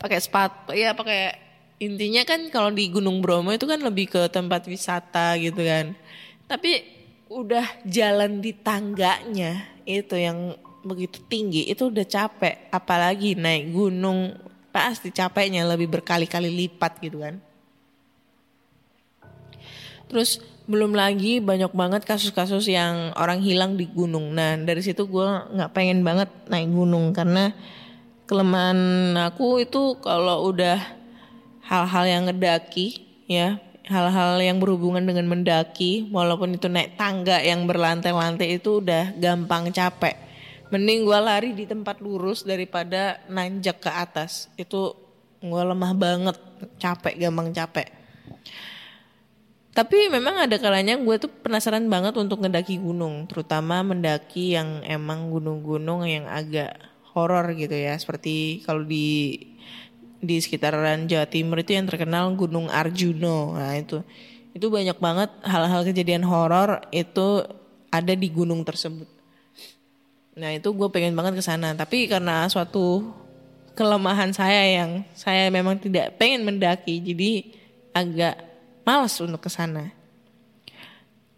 pakai 0.02 0.18
sepatu 0.18 0.74
ya 0.74 0.92
pakai 0.98 1.43
intinya 1.86 2.22
kan 2.24 2.48
kalau 2.48 2.72
di 2.72 2.88
Gunung 2.88 3.20
Bromo 3.20 3.52
itu 3.52 3.68
kan 3.68 3.80
lebih 3.80 4.08
ke 4.08 4.26
tempat 4.32 4.64
wisata 4.68 5.36
gitu 5.40 5.60
kan. 5.60 5.92
Tapi 6.48 6.84
udah 7.32 7.64
jalan 7.88 8.40
di 8.44 8.52
tangganya 8.52 9.64
itu 9.88 10.16
yang 10.16 10.56
begitu 10.84 11.20
tinggi 11.28 11.68
itu 11.68 11.88
udah 11.88 12.04
capek. 12.04 12.68
Apalagi 12.72 13.36
naik 13.36 13.72
gunung 13.72 14.36
pasti 14.74 15.14
capeknya 15.14 15.64
lebih 15.64 15.86
berkali-kali 15.88 16.50
lipat 16.50 16.98
gitu 17.00 17.22
kan. 17.22 17.38
Terus 20.10 20.42
belum 20.64 20.96
lagi 20.96 21.44
banyak 21.44 21.76
banget 21.76 22.08
kasus-kasus 22.08 22.64
yang 22.72 23.12
orang 23.20 23.44
hilang 23.44 23.76
di 23.76 23.84
gunung. 23.84 24.32
Nah 24.32 24.56
dari 24.56 24.80
situ 24.80 25.04
gue 25.04 25.28
nggak 25.28 25.72
pengen 25.76 26.00
banget 26.00 26.32
naik 26.48 26.72
gunung 26.72 27.12
karena 27.12 27.52
kelemahan 28.24 28.80
aku 29.20 29.60
itu 29.60 30.00
kalau 30.00 30.48
udah 30.48 31.03
hal-hal 31.64 32.04
yang 32.04 32.22
ngedaki 32.28 33.00
ya. 33.28 33.60
Hal-hal 33.84 34.40
yang 34.40 34.64
berhubungan 34.64 35.04
dengan 35.04 35.28
mendaki 35.28 36.08
walaupun 36.08 36.56
itu 36.56 36.72
naik 36.72 36.96
tangga 36.96 37.36
yang 37.44 37.68
berlantai-lantai 37.68 38.56
itu 38.56 38.80
udah 38.80 39.12
gampang 39.20 39.68
capek. 39.68 40.16
Mending 40.72 41.04
gue 41.04 41.18
lari 41.20 41.50
di 41.52 41.68
tempat 41.68 42.00
lurus 42.00 42.48
daripada 42.48 43.20
nanjak 43.28 43.84
ke 43.84 43.92
atas. 43.92 44.48
Itu 44.56 44.96
gue 45.44 45.62
lemah 45.68 45.92
banget 45.92 46.36
capek 46.80 47.28
gampang 47.28 47.52
capek. 47.52 47.92
Tapi 49.76 50.08
memang 50.08 50.48
ada 50.48 50.56
kalanya 50.56 50.96
gue 50.96 51.16
tuh 51.20 51.28
penasaran 51.28 51.84
banget 51.90 52.16
untuk 52.16 52.40
ngedaki 52.40 52.80
gunung 52.80 53.28
terutama 53.28 53.84
mendaki 53.84 54.56
yang 54.56 54.80
emang 54.86 55.28
gunung-gunung 55.28 56.08
yang 56.08 56.24
agak 56.24 56.72
horor 57.12 57.52
gitu 57.52 57.74
ya. 57.76 57.92
Seperti 58.00 58.64
kalau 58.64 58.86
di 58.86 59.36
di 60.24 60.40
sekitaran 60.40 61.06
Jawa 61.06 61.28
Timur 61.28 61.60
itu 61.60 61.76
yang 61.76 61.86
terkenal 61.88 62.32
Gunung 62.36 62.72
Arjuno. 62.72 63.56
Nah, 63.56 63.76
itu 63.76 64.00
itu 64.54 64.66
banyak 64.70 64.98
banget 65.02 65.30
hal-hal 65.42 65.82
kejadian 65.82 66.22
horor 66.24 66.84
itu 66.94 67.42
ada 67.90 68.12
di 68.14 68.28
gunung 68.30 68.62
tersebut. 68.62 69.06
Nah, 70.34 70.50
itu 70.50 70.66
gue 70.74 70.88
pengen 70.90 71.14
banget 71.14 71.38
ke 71.38 71.42
sana, 71.42 71.74
tapi 71.78 72.10
karena 72.10 72.46
suatu 72.50 73.14
kelemahan 73.74 74.30
saya 74.30 74.82
yang 74.82 75.02
saya 75.14 75.50
memang 75.50 75.78
tidak 75.78 76.14
pengen 76.18 76.46
mendaki 76.46 77.02
jadi 77.02 77.30
agak 77.94 78.34
malas 78.86 79.14
untuk 79.22 79.42
ke 79.42 79.50
sana. 79.50 79.90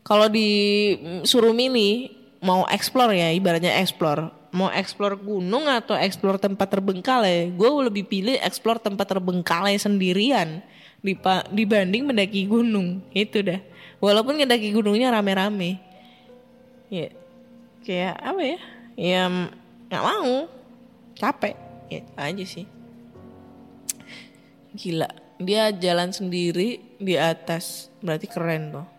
Kalau 0.07 0.31
disuruh 0.31 1.53
milih 1.53 2.13
mau 2.41 2.63
explore 2.71 3.17
ya 3.17 3.33
ibaratnya 3.35 3.81
explore 3.81 4.31
mau 4.57 4.73
explore 4.73 5.21
gunung 5.21 5.69
atau 5.69 5.93
explore 5.93 6.41
tempat 6.41 6.65
terbengkalai 6.73 7.53
gue 7.53 7.69
lebih 7.85 8.09
pilih 8.09 8.41
explore 8.41 8.81
tempat 8.81 9.05
terbengkalai 9.05 9.77
sendirian 9.77 10.65
dibanding 11.53 12.09
mendaki 12.09 12.49
gunung. 12.49 13.05
Itu 13.13 13.45
dah. 13.45 13.61
Walaupun 14.01 14.41
mendaki 14.41 14.73
gunungnya 14.73 15.13
rame-rame. 15.13 15.79
Ya 16.89 17.13
kayak 17.85 18.17
apa 18.19 18.41
ya? 18.43 18.59
Ya 18.97 19.21
nggak 19.93 20.05
mau. 20.05 20.49
Capek. 21.15 21.55
Ya 21.93 22.01
aja 22.19 22.45
sih. 22.49 22.67
Gila. 24.75 25.09
Dia 25.37 25.69
jalan 25.71 26.11
sendiri 26.11 26.81
di 26.97 27.15
atas. 27.15 27.93
Berarti 28.01 28.27
keren 28.27 28.73
tuh 28.73 28.96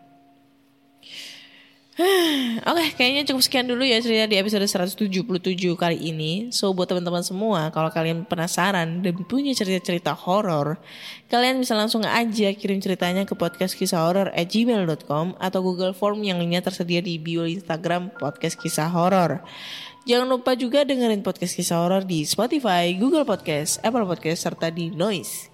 Oke, 2.66 2.98
kayaknya 2.98 3.22
cukup 3.30 3.44
sekian 3.46 3.70
dulu 3.70 3.86
ya 3.86 4.02
cerita 4.02 4.26
di 4.26 4.42
episode 4.42 4.66
177 4.66 4.98
kali 5.78 5.98
ini. 6.10 6.50
So 6.50 6.74
buat 6.74 6.90
teman-teman 6.90 7.22
semua, 7.22 7.70
kalau 7.70 7.94
kalian 7.94 8.26
penasaran 8.26 9.06
dan 9.06 9.14
punya 9.30 9.54
cerita-cerita 9.54 10.18
horor, 10.18 10.82
kalian 11.30 11.62
bisa 11.62 11.78
langsung 11.78 12.02
aja 12.02 12.50
kirim 12.58 12.82
ceritanya 12.82 13.30
ke 13.30 13.38
podcast 13.38 13.78
kisah 13.78 14.10
at 14.34 14.48
gmail.com 14.50 15.38
atau 15.38 15.60
Google 15.62 15.94
Form 15.94 16.26
yang 16.26 16.42
lainnya 16.42 16.66
tersedia 16.66 16.98
di 16.98 17.22
bio 17.22 17.46
Instagram 17.46 18.10
podcast 18.18 18.58
kisah 18.58 18.90
horor. 18.90 19.46
Jangan 20.10 20.26
lupa 20.26 20.58
juga 20.58 20.82
dengerin 20.82 21.22
podcast 21.22 21.54
kisah 21.54 21.78
horor 21.78 22.10
di 22.10 22.26
Spotify, 22.26 22.90
Google 22.98 23.28
Podcast, 23.28 23.78
Apple 23.86 24.08
Podcast, 24.10 24.50
serta 24.50 24.74
di 24.74 24.90
Noise. 24.90 25.54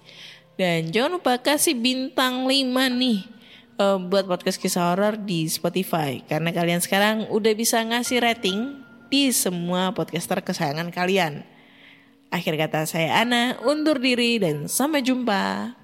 Dan 0.56 0.88
jangan 0.88 1.20
lupa 1.20 1.36
kasih 1.36 1.76
bintang 1.76 2.48
5 2.48 2.70
nih 2.96 3.43
eh, 3.78 3.98
buat 4.00 4.24
podcast 4.26 4.58
kisah 4.58 4.94
horor 4.94 5.20
di 5.20 5.46
Spotify 5.46 6.22
karena 6.24 6.50
kalian 6.50 6.80
sekarang 6.80 7.16
udah 7.30 7.52
bisa 7.52 7.82
ngasih 7.82 8.22
rating 8.22 8.80
di 9.12 9.30
semua 9.30 9.94
podcaster 9.94 10.42
kesayangan 10.42 10.90
kalian. 10.90 11.46
Akhir 12.34 12.58
kata 12.58 12.82
saya 12.88 13.22
Ana, 13.22 13.54
undur 13.62 14.02
diri 14.02 14.42
dan 14.42 14.66
sampai 14.66 15.06
jumpa. 15.06 15.83